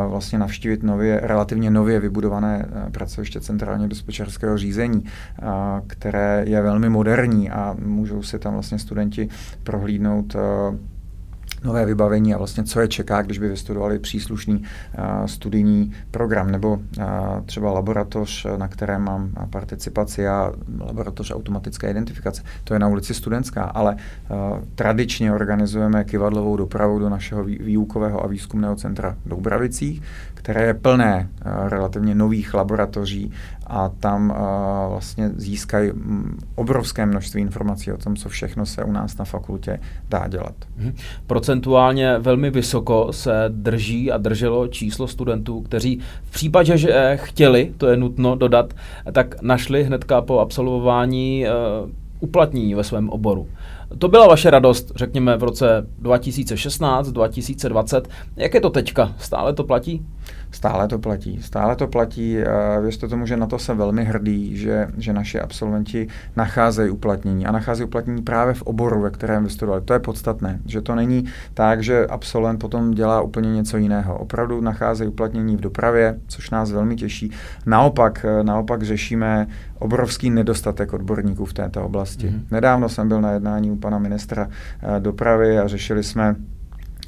vlastně 0.09 0.39
navštívit 0.39 0.83
nově, 0.83 1.21
relativně 1.23 1.71
nově 1.71 2.01
vybudované 2.01 2.69
pracoviště 2.93 3.41
centrálně 3.41 3.89
dispečerského 3.89 4.59
řízení, 4.59 5.05
které 5.87 6.45
je 6.47 6.63
velmi 6.63 6.89
moderní 6.89 7.51
a 7.51 7.77
můžou 7.85 8.23
si 8.23 8.39
tam 8.39 8.53
vlastně 8.53 8.79
studenti 8.79 9.29
prohlídnout 9.63 10.37
nové 11.65 11.87
vybavení 11.87 12.35
a 12.35 12.39
vlastně 12.39 12.65
co 12.65 12.81
je 12.81 12.89
čeká, 12.89 13.23
když 13.23 13.39
by 13.39 13.49
vystudovali 13.49 13.99
příslušný 13.99 14.57
uh, 14.57 15.27
studijní 15.27 15.93
program 16.11 16.51
nebo 16.51 16.73
uh, 16.73 17.05
třeba 17.47 17.73
laboratoř, 17.73 18.47
na 18.57 18.69
které 18.69 18.99
mám 18.99 19.31
participaci 19.51 20.29
a 20.29 20.53
laboratoř 20.81 21.31
automatické 21.31 21.91
identifikace. 21.91 22.43
To 22.65 22.75
je 22.75 22.81
na 22.81 22.89
ulici 22.89 23.15
Studentská, 23.15 23.63
ale 23.65 23.95
uh, 23.95 24.65
tradičně 24.75 25.33
organizujeme 25.33 26.05
kivadlovou 26.05 26.57
dopravu 26.57 26.99
do 26.99 27.09
našeho 27.09 27.45
výukového 27.45 28.25
a 28.25 28.27
výzkumného 28.27 28.77
centra 28.77 29.17
Doubravicích, 29.27 30.03
které 30.47 30.67
je 30.67 30.75
plné 30.75 31.29
uh, 31.47 31.69
relativně 31.69 32.15
nových 32.15 32.55
laboratoří 32.55 33.33
a 33.67 33.89
tam 33.89 34.31
uh, 34.31 34.37
vlastně 34.91 35.31
získají 35.37 35.91
mm, 35.91 36.39
obrovské 36.55 37.07
množství 37.07 37.41
informací 37.41 37.93
o 37.93 37.97
tom, 37.97 38.17
co 38.17 38.29
všechno 38.29 38.67
se 38.67 38.85
u 38.85 38.93
nás 38.93 39.17
na 39.17 39.25
fakultě 39.25 39.81
dá 40.09 40.29
dělat. 40.29 40.55
Hmm. 40.79 40.95
Procentuálně 41.27 42.19
velmi 42.19 42.51
vysoko 42.51 43.13
se 43.13 43.45
drží 43.49 44.13
a 44.13 44.19
drželo 44.19 44.69
číslo 44.69 45.09
studentů, 45.09 45.61
kteří 45.61 46.01
v 46.23 46.31
případě, 46.31 46.79
že 46.79 47.19
chtěli, 47.23 47.73
to 47.77 47.87
je 47.87 47.97
nutno 47.97 48.37
dodat, 48.37 48.75
tak 49.13 49.43
našli 49.43 49.85
hnedka 49.85 50.21
po 50.21 50.39
absolvování 50.39 51.47
uplatnění 52.21 52.75
ve 52.75 52.85
svém 52.85 53.09
oboru. 53.09 53.49
To 53.99 54.09
byla 54.09 54.27
vaše 54.27 54.51
radost, 54.51 54.93
řekněme, 54.97 55.37
v 55.37 55.43
roce 55.43 55.87
2016, 55.99 57.09
2020. 57.09 58.09
Jak 58.37 58.55
je 58.55 58.61
to 58.61 58.71
teďka? 58.71 59.15
Stále 59.19 59.53
to 59.53 59.65
platí? 59.65 60.07
Stále 60.51 60.89
to 60.89 60.99
platí. 60.99 61.43
Stále 61.43 61.77
to 61.77 61.87
platí. 61.87 62.39
Věřte 62.83 63.09
tomu, 63.09 63.27
že 63.27 63.37
na 63.37 63.47
to 63.47 63.59
jsem 63.59 63.77
velmi 63.77 64.05
hrdý, 64.05 64.57
že, 64.57 64.89
že 64.99 65.13
naši 65.13 65.41
absolventi 65.41 66.09
nacházejí 66.37 66.91
uplatnění. 66.91 67.47
A 67.47 67.53
nacházejí 67.53 67.87
uplatnění 67.87 68.23
právě 68.23 68.55
v 68.55 68.63
oboru, 68.63 69.01
ve 69.01 69.11
kterém 69.11 69.45
vystudovali. 69.45 69.83
To 69.85 69.93
je 69.93 69.99
podstatné. 69.99 70.61
Že 70.67 70.81
to 70.81 70.95
není 70.95 71.25
tak, 71.55 71.83
že 71.83 72.07
absolvent 72.07 72.61
potom 72.61 72.91
dělá 72.91 73.21
úplně 73.21 73.53
něco 73.53 73.77
jiného. 73.77 74.19
Opravdu 74.19 74.61
nacházejí 74.61 75.09
uplatnění 75.09 75.57
v 75.57 75.61
dopravě, 75.61 76.19
což 76.27 76.51
nás 76.51 76.73
velmi 76.73 76.97
těší. 76.97 77.31
Naopak, 77.67 78.27
naopak 78.43 78.83
řešíme 78.83 79.47
obrovský 79.79 80.31
nedostatek 80.31 80.93
odborníků 80.93 81.45
v 81.45 81.53
této 81.53 81.85
oblasti. 81.85 82.29
Mm-hmm. 82.29 82.43
Nedávno 82.51 82.89
jsem 82.89 83.09
byl 83.09 83.21
na 83.21 83.31
jednání 83.31 83.71
u 83.71 83.77
pana 83.77 83.99
ministra 83.99 84.49
eh, 84.49 85.01
dopravy 85.01 85.59
a 85.59 85.69
řešili 85.69 86.03
jsme 86.03 86.37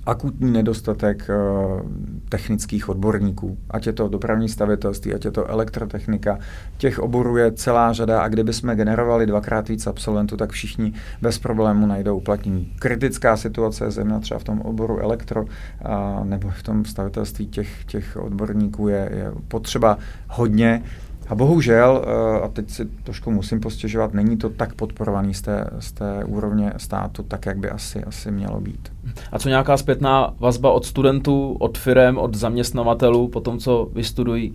akutní 0.09 0.53
nedostatek 0.53 1.31
uh, 1.31 1.81
technických 2.29 2.89
odborníků, 2.89 3.59
ať 3.71 3.87
je 3.87 3.93
to 3.93 4.09
dopravní 4.09 4.49
stavitelství, 4.49 5.15
ať 5.15 5.25
je 5.25 5.31
to 5.31 5.47
elektrotechnika. 5.47 6.39
Těch 6.77 6.99
oborů 6.99 7.37
je 7.37 7.53
celá 7.53 7.93
řada 7.93 8.21
a 8.21 8.29
kdyby 8.29 8.53
jsme 8.53 8.77
generovali 8.77 9.27
dvakrát 9.27 9.69
víc 9.69 9.87
absolventů, 9.87 10.37
tak 10.37 10.51
všichni 10.51 10.93
bez 11.23 11.39
problému 11.39 11.87
najdou 11.87 12.17
uplatnění. 12.17 12.73
Kritická 12.79 13.37
situace 13.37 13.85
je 13.85 13.91
zejména 13.91 14.21
třeba 14.21 14.41
v 14.41 14.45
tom 14.45 14.61
oboru 14.61 14.99
elektro 14.99 15.43
uh, 15.43 16.25
nebo 16.25 16.51
v 16.51 16.63
tom 16.63 16.85
stavitelství 16.85 17.47
těch, 17.47 17.85
těch 17.85 18.17
odborníků 18.17 18.89
je, 18.89 19.11
je 19.15 19.33
potřeba 19.49 19.99
hodně. 20.29 20.83
A 21.29 21.35
bohužel, 21.35 22.05
eh, 22.07 22.41
a 22.41 22.49
teď 22.49 22.71
si 22.71 22.85
trošku 22.85 23.31
musím 23.31 23.61
postěžovat, 23.61 24.15
není 24.15 24.37
to 24.37 24.51
tak 24.51 24.75
podporovaný 24.75 25.35
z 25.35 25.43
té, 25.43 25.71
z 25.79 25.93
té 25.93 26.25
úrovně 26.25 26.73
státu, 26.77 27.23
tak 27.23 27.47
jak 27.47 27.59
by 27.59 27.71
asi, 27.71 28.05
asi 28.05 28.31
mělo 28.31 28.61
být. 28.61 28.93
A 29.33 29.39
co 29.39 29.49
nějaká 29.49 29.77
zpětná 29.77 30.35
vazba 30.41 30.71
od 30.71 30.85
studentů, 30.85 31.57
od 31.61 31.79
firm, 31.79 32.19
od 32.19 32.35
zaměstnavatelů 32.35 33.29
po 33.29 33.41
tom, 33.41 33.59
co 33.59 33.89
vystudují? 33.93 34.55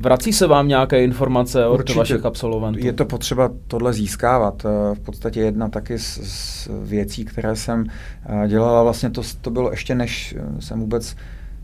Vrací 0.00 0.32
se 0.32 0.46
vám 0.46 0.68
nějaké 0.68 1.04
informace 1.04 1.66
od 1.66 1.74
Určitě. 1.74 1.98
vašich 1.98 2.24
absolventů? 2.24 2.78
Je 2.86 2.92
to 2.92 3.04
potřeba 3.04 3.50
tohle 3.66 3.92
získávat. 3.92 4.66
Eh, 4.66 4.94
v 4.94 5.00
podstatě 5.00 5.40
jedna 5.40 5.68
taky 5.68 5.98
z, 5.98 6.20
z 6.22 6.68
věcí, 6.82 7.24
které 7.24 7.56
jsem 7.56 7.84
eh, 8.26 8.48
dělala, 8.48 8.82
vlastně 8.82 9.10
to, 9.10 9.22
to 9.40 9.50
bylo 9.50 9.70
ještě 9.70 9.94
než 9.94 10.36
jsem 10.60 10.80
vůbec 10.80 11.16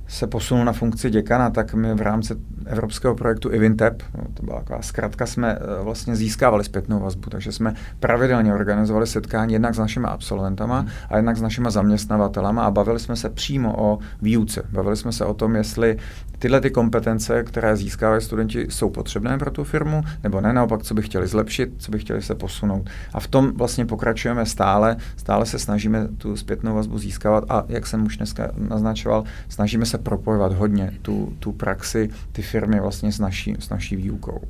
se 0.07 0.27
posunul 0.27 0.64
na 0.64 0.73
funkci 0.73 1.11
děkana, 1.11 1.51
tak 1.51 1.75
my 1.75 1.95
v 1.95 2.01
rámci 2.01 2.35
evropského 2.67 3.14
projektu 3.14 3.49
Evintep, 3.49 4.03
no, 4.19 4.25
to 4.35 4.43
byla 4.43 4.59
taková 4.59 4.83
zkrátka, 4.83 5.27
jsme 5.27 5.53
eh, 5.53 5.83
vlastně 5.83 6.17
získávali 6.17 6.64
zpětnou 6.64 7.01
vazbu, 7.01 7.31
takže 7.31 7.53
jsme 7.53 7.75
pravidelně 8.01 8.55
organizovali 8.55 9.07
setkání 9.07 9.53
jednak 9.53 9.75
s 9.75 9.79
našimi 9.79 10.07
absolventama 10.07 10.79
hmm. 10.79 10.88
a 11.09 11.17
jednak 11.17 11.37
s 11.37 11.43
našimi 11.43 11.71
zaměstnavatelama 11.71 12.62
a 12.62 12.71
bavili 12.71 13.01
jsme 13.01 13.17
se 13.17 13.31
přímo 13.31 13.75
o 13.79 13.99
výuce. 14.23 14.62
Bavili 14.73 14.97
jsme 14.97 15.12
se 15.12 15.25
o 15.25 15.35
tom, 15.35 15.57
jestli 15.57 15.97
tyhle 16.38 16.61
ty 16.61 16.71
kompetence, 16.71 17.43
které 17.43 17.77
získávají 17.77 18.23
studenti, 18.23 18.67
jsou 18.71 18.90
potřebné 18.90 19.38
pro 19.38 19.51
tu 19.51 19.64
firmu, 19.64 20.03
nebo 20.23 20.40
ne, 20.40 20.53
naopak, 20.53 20.83
co 20.83 20.95
by 20.95 21.03
chtěli 21.03 21.27
zlepšit, 21.27 21.75
co 21.79 21.93
by 21.93 21.99
chtěli 21.99 22.23
se 22.23 22.35
posunout. 22.35 22.90
A 23.12 23.21
v 23.21 23.29
tom 23.29 23.53
vlastně 23.57 23.87
pokračujeme 23.87 24.47
stále, 24.47 24.97
stále 25.17 25.47
se 25.47 25.59
snažíme 25.59 26.09
tu 26.19 26.37
zpětnou 26.37 26.75
vazbu 26.75 26.99
získávat 26.99 27.45
a 27.49 27.64
jak 27.69 27.87
jsem 27.87 28.07
už 28.07 28.17
dneska 28.17 28.51
naznačoval, 28.57 29.25
snažíme 29.49 29.87
se 29.87 29.94
propojovat 29.99 30.53
hodně 30.53 30.93
tu, 31.03 31.33
tu 31.39 31.53
praxi, 31.53 32.11
ty 32.33 32.43
firmy 32.43 32.81
vlastně 32.81 33.13
s 33.13 33.19
naší, 33.19 33.55
s 33.59 33.71
naší 33.71 33.97
výukou. 33.97 34.41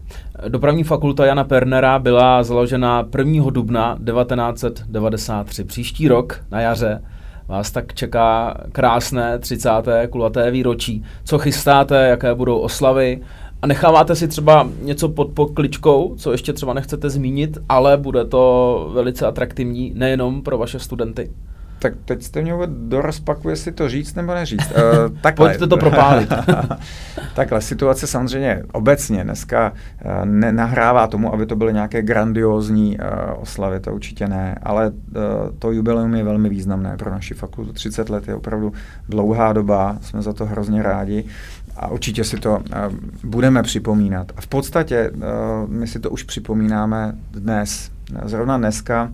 Dopravní 0.48 0.84
fakulta 0.84 1.26
Jana 1.26 1.44
Pernera 1.44 1.98
byla 1.98 2.42
založena 2.42 3.08
1. 3.18 3.50
dubna 3.50 3.98
1993. 4.06 5.64
Příští 5.64 6.08
rok 6.08 6.44
na 6.50 6.60
jaře 6.60 7.02
vás 7.48 7.70
tak 7.70 7.94
čeká 7.94 8.56
krásné 8.72 9.38
30. 9.38 9.70
kulaté 10.10 10.50
výročí. 10.50 11.04
Co 11.24 11.38
chystáte, 11.38 12.08
jaké 12.08 12.34
budou 12.34 12.58
oslavy? 12.58 13.20
A 13.62 13.66
necháváte 13.66 14.16
si 14.16 14.28
třeba 14.28 14.68
něco 14.82 15.08
pod 15.08 15.30
pokličkou, 15.30 16.14
co 16.16 16.32
ještě 16.32 16.52
třeba 16.52 16.74
nechcete 16.74 17.10
zmínit, 17.10 17.58
ale 17.68 17.96
bude 17.96 18.24
to 18.24 18.90
velice 18.94 19.26
atraktivní 19.26 19.92
nejenom 19.94 20.42
pro 20.42 20.58
vaše 20.58 20.78
studenty? 20.78 21.30
Tak 21.84 21.94
teď 22.04 22.22
jste 22.22 22.42
mě 22.42 22.52
do 22.66 23.02
rozpaku, 23.02 23.48
jestli 23.48 23.72
to 23.72 23.88
říct 23.88 24.14
nebo 24.14 24.34
neříct. 24.34 24.70
Uh, 24.70 25.16
takhle. 25.20 25.48
Pojďte 25.48 25.66
to 25.66 25.76
propálit. 25.76 26.28
takhle, 27.34 27.60
situace 27.60 28.06
samozřejmě 28.06 28.62
obecně 28.72 29.24
dneska 29.24 29.72
uh, 29.72 30.24
nenahrává 30.24 31.06
tomu, 31.06 31.34
aby 31.34 31.46
to 31.46 31.56
byly 31.56 31.72
nějaké 31.72 32.02
grandiózní 32.02 32.98
uh, 32.98 33.42
oslavy, 33.42 33.80
to 33.80 33.94
určitě 33.94 34.28
ne, 34.28 34.58
ale 34.62 34.90
uh, 34.90 34.94
to 35.58 35.72
jubileum 35.72 36.14
je 36.14 36.24
velmi 36.24 36.48
významné 36.48 36.96
pro 36.96 37.10
naši 37.10 37.34
fakultu. 37.34 37.72
30 37.72 38.08
let 38.08 38.28
je 38.28 38.34
opravdu 38.34 38.72
dlouhá 39.08 39.52
doba, 39.52 39.98
jsme 40.00 40.22
za 40.22 40.32
to 40.32 40.46
hrozně 40.46 40.82
rádi 40.82 41.24
a 41.76 41.88
určitě 41.88 42.24
si 42.24 42.36
to 42.36 42.50
uh, 42.50 42.62
budeme 43.24 43.62
připomínat. 43.62 44.32
A 44.36 44.40
v 44.40 44.46
podstatě 44.46 45.10
uh, 45.10 45.22
my 45.70 45.86
si 45.86 46.00
to 46.00 46.10
už 46.10 46.22
připomínáme 46.22 47.14
dnes. 47.32 47.90
Zrovna 48.24 48.56
dneska 48.56 49.10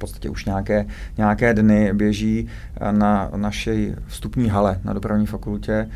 podstatě 0.00 0.30
už 0.30 0.44
nějaké, 0.44 0.86
nějaké 1.18 1.54
dny 1.54 1.92
běží 1.92 2.48
na 2.90 3.30
naší 3.36 3.94
vstupní 4.06 4.48
hale 4.48 4.80
na 4.84 4.92
dopravní 4.92 5.26
fakultě, 5.26 5.88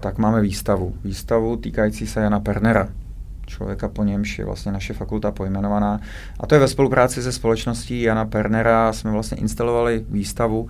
tak 0.00 0.18
máme 0.18 0.40
výstavu. 0.40 0.94
Výstavu 1.04 1.56
týkající 1.56 2.06
se 2.06 2.20
Jana 2.20 2.40
Pernera, 2.40 2.88
člověka 3.46 3.88
po 3.88 4.04
němž 4.04 4.38
je 4.38 4.44
vlastně 4.44 4.72
naše 4.72 4.94
fakulta 4.94 5.30
pojmenovaná. 5.30 6.00
A 6.40 6.46
to 6.46 6.54
je 6.54 6.58
ve 6.58 6.68
spolupráci 6.68 7.22
se 7.22 7.32
společností 7.32 8.02
Jana 8.02 8.24
Pernera. 8.24 8.92
Jsme 8.92 9.10
vlastně 9.10 9.36
instalovali 9.36 10.04
výstavu 10.08 10.68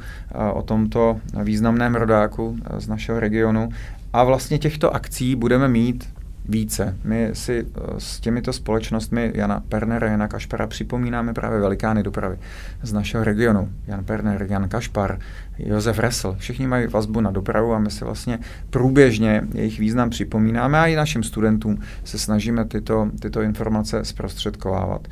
o 0.53 0.62
tomto 0.62 1.20
významném 1.42 1.94
rodáku 1.94 2.57
z 2.79 2.88
našeho 2.88 3.20
regionu. 3.20 3.68
A 4.12 4.25
vlastně 4.25 4.59
těchto 4.59 4.94
akcí 4.94 5.37
budeme 5.37 5.68
mít 5.68 6.09
více. 6.50 6.96
My 7.04 7.30
si 7.32 7.66
eh, 7.66 7.80
s 7.98 8.20
těmito 8.20 8.52
společnostmi 8.52 9.32
Jana 9.34 9.62
Pernera, 9.68 10.08
Jana 10.08 10.28
Kašpara 10.28 10.66
připomínáme 10.66 11.34
právě 11.34 11.60
velikány 11.60 12.02
dopravy 12.02 12.38
z 12.82 12.92
našeho 12.92 13.24
regionu. 13.24 13.68
Jan 13.86 14.04
Perner, 14.04 14.46
Jan 14.50 14.68
Kašpar, 14.68 15.18
Josef 15.58 15.98
Ressel. 15.98 16.36
Všichni 16.38 16.66
mají 16.66 16.86
vazbu 16.86 17.20
na 17.20 17.30
dopravu 17.30 17.74
a 17.74 17.78
my 17.78 17.90
si 17.90 18.04
vlastně 18.04 18.38
průběžně 18.70 19.42
jejich 19.54 19.78
význam 19.78 20.10
připomínáme 20.10 20.78
a 20.78 20.86
i 20.86 20.96
našim 20.96 21.22
studentům 21.22 21.78
se 22.04 22.18
snažíme 22.18 22.64
tyto, 22.64 23.10
tyto 23.20 23.42
informace 23.42 24.04
zprostředkovávat. 24.04 25.08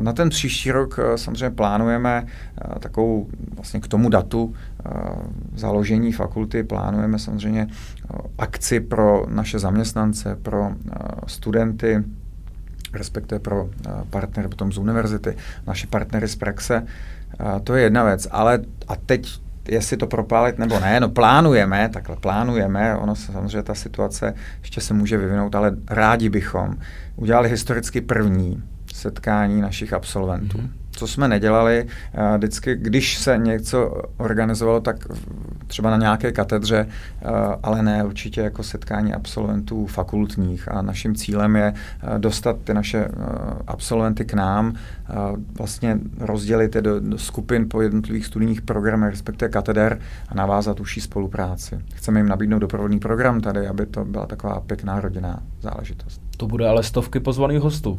Na 0.00 0.12
ten 0.12 0.28
příští 0.28 0.70
rok 0.70 0.98
eh, 0.98 1.18
samozřejmě 1.18 1.50
plánujeme 1.50 2.26
eh, 2.26 2.78
takovou 2.78 3.28
vlastně 3.54 3.80
k 3.80 3.88
tomu 3.88 4.08
datu 4.08 4.54
založení 5.54 6.12
fakulty 6.12 6.62
plánujeme 6.62 7.18
samozřejmě 7.18 7.66
akci 8.38 8.80
pro 8.80 9.26
naše 9.28 9.58
zaměstnance, 9.58 10.36
pro 10.42 10.70
studenty, 11.26 12.04
respektive 12.92 13.38
pro 13.38 13.68
partnery 14.10 14.48
potom 14.48 14.72
z 14.72 14.78
univerzity, 14.78 15.36
naše 15.66 15.86
partnery 15.86 16.28
z 16.28 16.36
praxe. 16.36 16.86
To 17.64 17.74
je 17.74 17.82
jedna 17.82 18.04
věc, 18.04 18.28
ale 18.30 18.60
a 18.88 18.96
teď 18.96 19.40
jestli 19.68 19.96
to 19.96 20.06
propálit 20.06 20.58
nebo 20.58 20.80
ne, 20.80 21.00
no 21.00 21.08
plánujeme, 21.08 21.88
takhle 21.88 22.16
plánujeme, 22.16 22.96
ono 22.96 23.14
samozřejmě 23.16 23.62
ta 23.62 23.74
situace 23.74 24.34
ještě 24.60 24.80
se 24.80 24.94
může 24.94 25.16
vyvinout, 25.16 25.54
ale 25.54 25.76
rádi 25.90 26.28
bychom 26.28 26.76
udělali 27.16 27.48
historicky 27.48 28.00
první 28.00 28.62
setkání 28.94 29.60
našich 29.60 29.92
absolventů. 29.92 30.58
Mm-hmm 30.58 30.85
co 30.96 31.06
jsme 31.06 31.28
nedělali, 31.28 31.86
eh, 32.14 32.38
vždycky, 32.38 32.76
když 32.76 33.18
se 33.18 33.38
něco 33.38 34.02
organizovalo, 34.16 34.80
tak 34.80 34.96
třeba 35.66 35.90
na 35.90 35.96
nějaké 35.96 36.32
katedře, 36.32 36.86
eh, 36.86 37.26
ale 37.62 37.82
ne 37.82 38.04
určitě 38.04 38.40
jako 38.40 38.62
setkání 38.62 39.14
absolventů 39.14 39.86
fakultních. 39.86 40.68
A 40.72 40.82
naším 40.82 41.14
cílem 41.14 41.56
je 41.56 41.74
eh, 41.74 42.18
dostat 42.18 42.56
ty 42.64 42.74
naše 42.74 43.08
absolventy 43.66 44.24
k 44.24 44.34
nám, 44.34 44.74
vlastně 45.58 45.98
rozdělit 46.18 46.74
je 46.74 46.82
do, 46.82 47.00
do 47.00 47.18
skupin 47.18 47.68
po 47.68 47.82
jednotlivých 47.82 48.26
studijních 48.26 48.62
programech, 48.62 49.10
respektive 49.10 49.48
kateder 49.48 49.98
a 50.28 50.34
navázat 50.34 50.80
užší 50.80 51.00
spolupráci. 51.00 51.78
Chceme 51.94 52.20
jim 52.20 52.28
nabídnout 52.28 52.58
doprovodný 52.58 52.98
program 52.98 53.40
tady, 53.40 53.66
aby 53.66 53.86
to 53.86 54.04
byla 54.04 54.26
taková 54.26 54.60
pěkná 54.60 55.00
rodinná 55.00 55.42
záležitost. 55.60 56.20
To 56.36 56.46
bude 56.46 56.68
ale 56.68 56.82
stovky 56.82 57.20
pozvaných 57.20 57.60
hostů. 57.60 57.96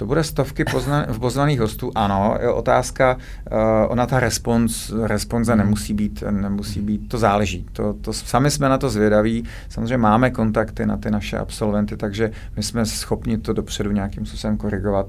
To 0.00 0.06
bude 0.06 0.24
stovky 0.24 0.64
pozna, 0.64 1.06
pozvaných 1.20 1.60
hostů, 1.60 1.92
ano. 1.94 2.36
Je 2.40 2.48
otázka, 2.48 3.16
uh, 3.16 3.58
ona 3.88 4.06
ta 4.06 4.20
respons, 4.20 4.92
responze 5.02 5.52
hmm. 5.52 5.58
nemusí 5.58 5.94
být, 5.94 6.24
nemusí 6.30 6.80
být, 6.80 7.08
to 7.08 7.18
záleží. 7.18 7.66
To, 7.72 7.92
to, 7.92 8.12
sami 8.12 8.50
jsme 8.50 8.68
na 8.68 8.78
to 8.78 8.90
zvědaví. 8.90 9.44
Samozřejmě 9.68 9.96
máme 9.96 10.30
kontakty 10.30 10.86
na 10.86 10.96
ty 10.96 11.10
naše 11.10 11.38
absolventy, 11.38 11.96
takže 11.96 12.30
my 12.56 12.62
jsme 12.62 12.86
schopni 12.86 13.38
to 13.38 13.52
dopředu 13.52 13.90
nějakým 13.90 14.26
způsobem 14.26 14.56
korigovat. 14.56 15.06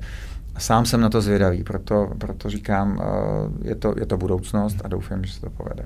Sám 0.62 0.86
jsem 0.86 1.02
na 1.02 1.10
to 1.10 1.22
zvědavý, 1.22 1.64
proto, 1.64 2.08
proto 2.18 2.50
říkám, 2.50 2.92
uh, 2.92 3.68
je 3.68 3.76
to, 3.76 3.94
je 4.00 4.06
to 4.06 4.18
budoucnost 4.18 4.82
a 4.84 4.88
doufám, 4.88 5.24
že 5.24 5.34
se 5.34 5.42
to 5.42 5.50
povede. 5.50 5.86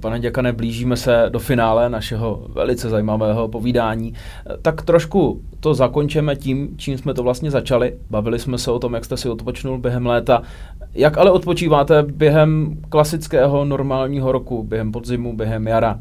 Pane 0.00 0.20
děkane, 0.20 0.52
blížíme 0.52 0.96
se 0.96 1.26
do 1.28 1.38
finále 1.38 1.90
našeho 1.90 2.46
velice 2.54 2.88
zajímavého 2.88 3.48
povídání. 3.48 4.14
Tak 4.62 4.82
trošku 4.82 5.42
to 5.60 5.74
zakončíme 5.74 6.36
tím, 6.36 6.74
čím 6.76 6.98
jsme 6.98 7.14
to 7.14 7.22
vlastně 7.22 7.50
začali. 7.50 7.94
Bavili 8.10 8.38
jsme 8.38 8.58
se 8.58 8.70
o 8.70 8.78
tom, 8.78 8.94
jak 8.94 9.04
jste 9.04 9.16
si 9.16 9.28
odpočnul 9.28 9.78
během 9.78 10.06
léta. 10.06 10.42
Jak 10.94 11.18
ale 11.18 11.30
odpočíváte 11.30 12.02
během 12.02 12.76
klasického 12.88 13.64
normálního 13.64 14.32
roku, 14.32 14.62
během 14.62 14.92
podzimu, 14.92 15.36
během 15.36 15.66
jara? 15.66 16.00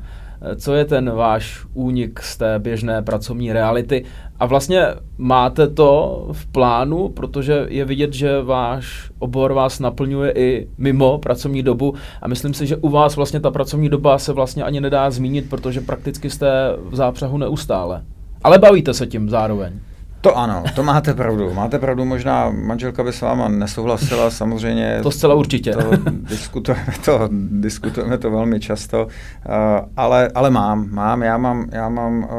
Co 0.55 0.73
je 0.73 0.85
ten 0.85 1.11
váš 1.11 1.65
únik 1.73 2.19
z 2.19 2.37
té 2.37 2.59
běžné 2.59 3.01
pracovní 3.01 3.53
reality? 3.53 4.05
A 4.39 4.45
vlastně 4.45 4.85
máte 5.17 5.67
to 5.67 6.27
v 6.31 6.45
plánu, 6.45 7.09
protože 7.09 7.65
je 7.69 7.85
vidět, 7.85 8.13
že 8.13 8.41
váš 8.41 9.11
obor 9.19 9.53
vás 9.53 9.79
naplňuje 9.79 10.31
i 10.31 10.67
mimo 10.77 11.17
pracovní 11.17 11.63
dobu 11.63 11.93
a 12.21 12.27
myslím 12.27 12.53
si, 12.53 12.67
že 12.67 12.77
u 12.77 12.89
vás 12.89 13.15
vlastně 13.15 13.39
ta 13.39 13.51
pracovní 13.51 13.89
doba 13.89 14.17
se 14.17 14.33
vlastně 14.33 14.63
ani 14.63 14.81
nedá 14.81 15.11
zmínit, 15.11 15.49
protože 15.49 15.81
prakticky 15.81 16.29
jste 16.29 16.75
v 16.89 16.95
zápřahu 16.95 17.37
neustále. 17.37 18.03
Ale 18.43 18.59
bavíte 18.59 18.93
se 18.93 19.07
tím 19.07 19.29
zároveň. 19.29 19.73
To 20.21 20.37
ano, 20.37 20.63
to 20.75 20.83
máte 20.83 21.13
pravdu. 21.13 21.53
Máte 21.53 21.79
pravdu, 21.79 22.05
možná 22.05 22.49
manželka 22.49 23.03
by 23.03 23.13
s 23.13 23.21
váma 23.21 23.47
nesouhlasila, 23.47 24.29
samozřejmě. 24.29 24.99
To 25.03 25.11
zcela 25.11 25.35
určitě. 25.35 25.71
To, 25.71 25.91
diskutujeme, 26.11 26.93
to, 27.05 27.29
diskutujeme 27.51 28.17
to 28.17 28.31
velmi 28.31 28.59
často, 28.59 29.05
uh, 29.05 29.51
ale, 29.97 30.29
ale 30.35 30.49
mám, 30.49 30.87
mám, 30.91 31.21
já 31.21 31.37
mám, 31.37 31.67
já 31.71 31.89
mám 31.89 32.23
uh, 32.23 32.29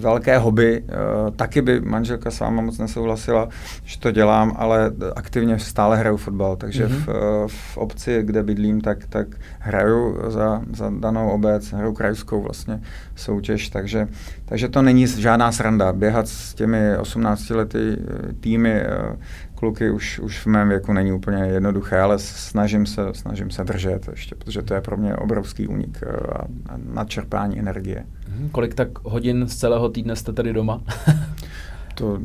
velké 0.00 0.38
hobby, 0.38 0.82
uh, 0.82 1.30
taky 1.30 1.62
by 1.62 1.80
manželka 1.80 2.30
s 2.30 2.40
váma 2.40 2.62
moc 2.62 2.78
nesouhlasila, 2.78 3.48
že 3.84 3.98
to 3.98 4.10
dělám, 4.10 4.56
ale 4.58 4.92
aktivně 5.16 5.58
stále 5.58 5.96
hraju 5.96 6.16
fotbal, 6.16 6.56
takže 6.56 6.86
mm-hmm. 6.86 7.04
v, 7.06 7.48
v 7.48 7.76
obci, 7.76 8.22
kde 8.22 8.42
bydlím, 8.42 8.80
tak, 8.80 8.98
tak 9.08 9.26
hraju 9.58 10.18
za, 10.28 10.60
za 10.72 10.90
danou 10.98 11.30
obec, 11.30 11.72
hraju 11.72 11.92
krajskou 11.92 12.42
vlastně 12.42 12.80
soutěž, 13.16 13.68
takže, 13.68 14.08
takže 14.44 14.68
to 14.68 14.82
není 14.82 15.06
žádná 15.06 15.52
sranda, 15.52 15.92
běhat 15.92 16.28
s 16.28 16.54
těmi 16.54 16.96
18 17.16 17.50
lety 17.50 17.96
eh, 17.98 18.32
týmy 18.40 18.72
eh, 18.72 19.16
kluky 19.54 19.90
už, 19.90 20.18
už 20.18 20.40
v 20.40 20.46
mém 20.46 20.68
věku 20.68 20.92
není 20.92 21.12
úplně 21.12 21.42
jednoduché, 21.42 22.00
ale 22.00 22.18
snažím 22.18 22.86
se, 22.86 23.02
snažím 23.12 23.50
se 23.50 23.64
držet 23.64 24.08
ještě, 24.10 24.34
protože 24.34 24.62
to 24.62 24.74
je 24.74 24.80
pro 24.80 24.96
mě 24.96 25.16
obrovský 25.16 25.66
únik 25.66 25.98
eh, 26.02 26.06
a, 26.32 26.38
a 26.68 26.78
nadčerpání 26.94 27.58
energie. 27.58 28.06
Hmm, 28.28 28.48
kolik 28.48 28.74
tak 28.74 28.88
hodin 29.02 29.48
z 29.48 29.56
celého 29.56 29.88
týdne 29.88 30.16
jste 30.16 30.32
tady 30.32 30.52
doma? 30.52 30.82
to 31.94 32.18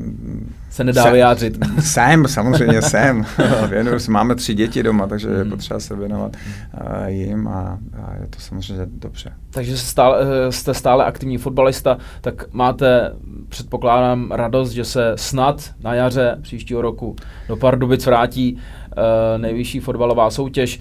se 0.69 0.83
nedá 0.83 1.03
jsem, 1.03 1.13
vyjádřit. 1.13 1.57
Jsem, 1.79 2.27
samozřejmě 2.27 2.81
jsem. 2.91 3.25
Věnuju 3.69 3.99
se, 3.99 4.11
máme 4.11 4.35
tři 4.35 4.53
děti 4.53 4.83
doma, 4.83 5.07
takže 5.07 5.27
je 5.27 5.41
hmm. 5.41 5.49
potřeba 5.49 5.79
se 5.79 5.95
věnovat 5.95 6.35
uh, 6.73 7.07
jim 7.07 7.47
a, 7.47 7.79
a 8.03 8.13
je 8.21 8.27
to 8.27 8.39
samozřejmě 8.39 8.85
dobře. 8.85 9.31
Takže 9.51 9.77
stále, 9.77 10.17
eh, 10.21 10.51
jste 10.51 10.73
stále 10.73 11.05
aktivní 11.05 11.37
fotbalista, 11.37 11.97
tak 12.21 12.53
máte, 12.53 13.13
předpokládám, 13.49 14.31
radost, 14.31 14.71
že 14.71 14.85
se 14.85 15.13
snad 15.15 15.69
na 15.83 15.93
jaře 15.93 16.37
příštího 16.41 16.81
roku 16.81 17.15
do 17.47 17.55
Pardubic 17.55 18.05
vrátí 18.05 18.53
uh, 18.53 19.41
nejvyšší 19.41 19.79
fotbalová 19.79 20.29
soutěž. 20.29 20.79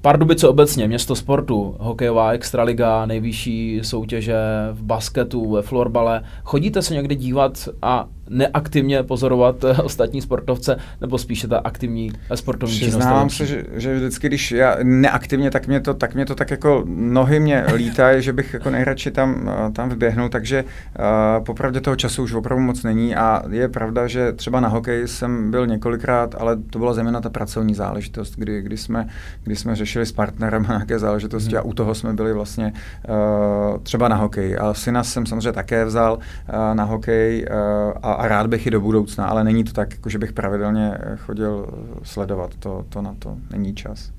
Pardubice 0.00 0.48
obecně, 0.48 0.88
město 0.88 1.14
sportu, 1.14 1.76
hokejová 1.78 2.30
extraliga, 2.30 3.06
nejvyšší 3.06 3.80
soutěže 3.82 4.36
v 4.72 4.82
basketu, 4.82 5.50
ve 5.50 5.62
florbale. 5.62 6.22
Chodíte 6.44 6.82
se 6.82 6.94
někdy 6.94 7.14
dívat 7.14 7.68
a 7.82 8.08
neaktivně 8.30 9.02
pozorovat 9.02 9.64
eh, 9.64 9.82
ostatní 9.82 10.22
sportovce, 10.22 10.76
nebo 11.00 11.18
spíše 11.18 11.48
ta 11.48 11.58
aktivní 11.58 12.12
eh, 12.30 12.36
sportovní 12.36 12.76
činnost? 12.78 12.96
Přiznávám 12.96 13.30
se, 13.30 13.46
že, 13.46 13.64
že 13.74 13.94
vždycky, 13.94 14.26
když 14.26 14.52
já 14.52 14.76
neaktivně, 14.82 15.50
tak 15.50 15.66
mě 15.66 15.80
to 15.80 15.94
tak, 15.94 16.14
mě 16.14 16.26
to 16.26 16.34
tak 16.34 16.50
jako 16.50 16.84
nohy 16.86 17.40
mě 17.40 17.64
lítají, 17.74 18.22
že 18.26 18.32
bych 18.32 18.54
jako 18.54 18.70
nejradši 18.70 19.10
tam, 19.10 19.50
eh, 19.68 19.72
tam 19.72 19.88
vběhnul, 19.88 20.28
takže 20.28 20.64
uh, 20.64 21.44
popravdě 21.44 21.80
toho 21.80 21.96
času 21.96 22.22
už 22.22 22.32
opravdu 22.32 22.64
moc 22.64 22.82
není 22.82 23.16
a 23.16 23.42
je 23.50 23.68
pravda, 23.68 24.06
že 24.06 24.32
třeba 24.32 24.60
na 24.60 24.68
hokej 24.68 25.08
jsem 25.08 25.50
byl 25.50 25.66
několikrát, 25.66 26.34
ale 26.38 26.56
to 26.56 26.78
byla 26.78 26.94
zejména 26.94 27.20
ta 27.20 27.30
pracovní 27.30 27.74
záležitost, 27.74 28.34
kdy, 28.36 28.62
kdy, 28.62 28.76
jsme, 28.76 29.08
kdy 29.44 29.56
jsme 29.56 29.76
řešili 29.76 30.06
s 30.06 30.12
partnerem 30.12 30.62
nějaké 30.68 30.98
záležitosti 30.98 31.50
hmm. 31.50 31.58
a 31.58 31.62
u 31.62 31.72
toho 31.72 31.94
jsme 31.94 32.12
byli 32.12 32.32
vlastně 32.32 32.72
uh, 33.08 33.78
třeba 33.82 34.08
na 34.08 34.16
hokej. 34.16 34.56
A 34.60 34.74
syna 34.74 35.04
jsem 35.04 35.26
samozřejmě 35.26 35.52
také 35.52 35.84
vzal 35.84 36.12
uh, 36.14 36.74
na 36.74 36.84
hokej 36.84 37.46
uh, 37.50 37.92
a 38.02 38.15
a 38.16 38.28
rád 38.28 38.46
bych 38.46 38.66
i 38.66 38.70
do 38.70 38.80
budoucna, 38.80 39.26
ale 39.26 39.44
není 39.44 39.64
to 39.64 39.72
tak, 39.72 39.92
jako 39.92 40.08
že 40.08 40.18
bych 40.18 40.32
pravidelně 40.32 40.98
eh, 41.00 41.16
chodil 41.16 41.66
eh, 41.68 42.00
sledovat, 42.02 42.56
to, 42.56 42.84
to 42.88 43.02
na 43.02 43.14
to 43.18 43.36
není 43.50 43.74
čas. 43.74 44.12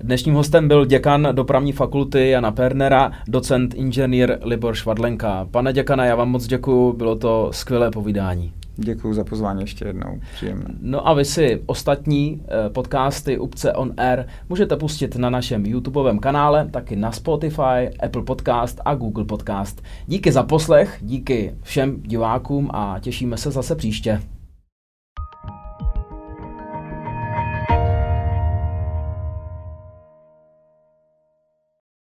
Dnešním 0.00 0.34
hostem 0.34 0.68
byl 0.68 0.84
děkan 0.84 1.28
dopravní 1.32 1.72
fakulty 1.72 2.30
Jana 2.30 2.52
Pernera, 2.52 3.12
docent 3.28 3.74
inženýr 3.74 4.38
Libor 4.42 4.74
Švadlenka. 4.74 5.48
Pane 5.50 5.72
děkana, 5.72 6.04
já 6.04 6.14
vám 6.14 6.30
moc 6.30 6.46
děkuji, 6.46 6.92
bylo 6.92 7.16
to 7.16 7.48
skvělé 7.52 7.90
povídání. 7.90 8.52
Děkuji 8.76 9.14
za 9.14 9.24
pozvání 9.24 9.60
ještě 9.60 9.84
jednou. 9.84 10.20
Příjemné. 10.34 10.64
No 10.80 11.08
a 11.08 11.14
vy 11.14 11.24
si 11.24 11.62
ostatní 11.66 12.42
eh, 12.66 12.70
podcasty 12.70 13.38
Upce 13.38 13.72
on 13.72 13.92
Air 13.96 14.26
můžete 14.48 14.76
pustit 14.76 15.16
na 15.16 15.30
našem 15.30 15.66
YouTubeovém 15.66 16.18
kanále, 16.18 16.68
taky 16.70 16.96
na 16.96 17.12
Spotify, 17.12 17.90
Apple 18.02 18.22
Podcast 18.22 18.80
a 18.84 18.94
Google 18.94 19.24
Podcast. 19.24 19.82
Díky 20.06 20.32
za 20.32 20.42
poslech, 20.42 20.98
díky 21.00 21.54
všem 21.62 22.02
divákům 22.02 22.70
a 22.72 22.96
těšíme 23.00 23.36
se 23.36 23.50
zase 23.50 23.74
příště. 23.74 24.20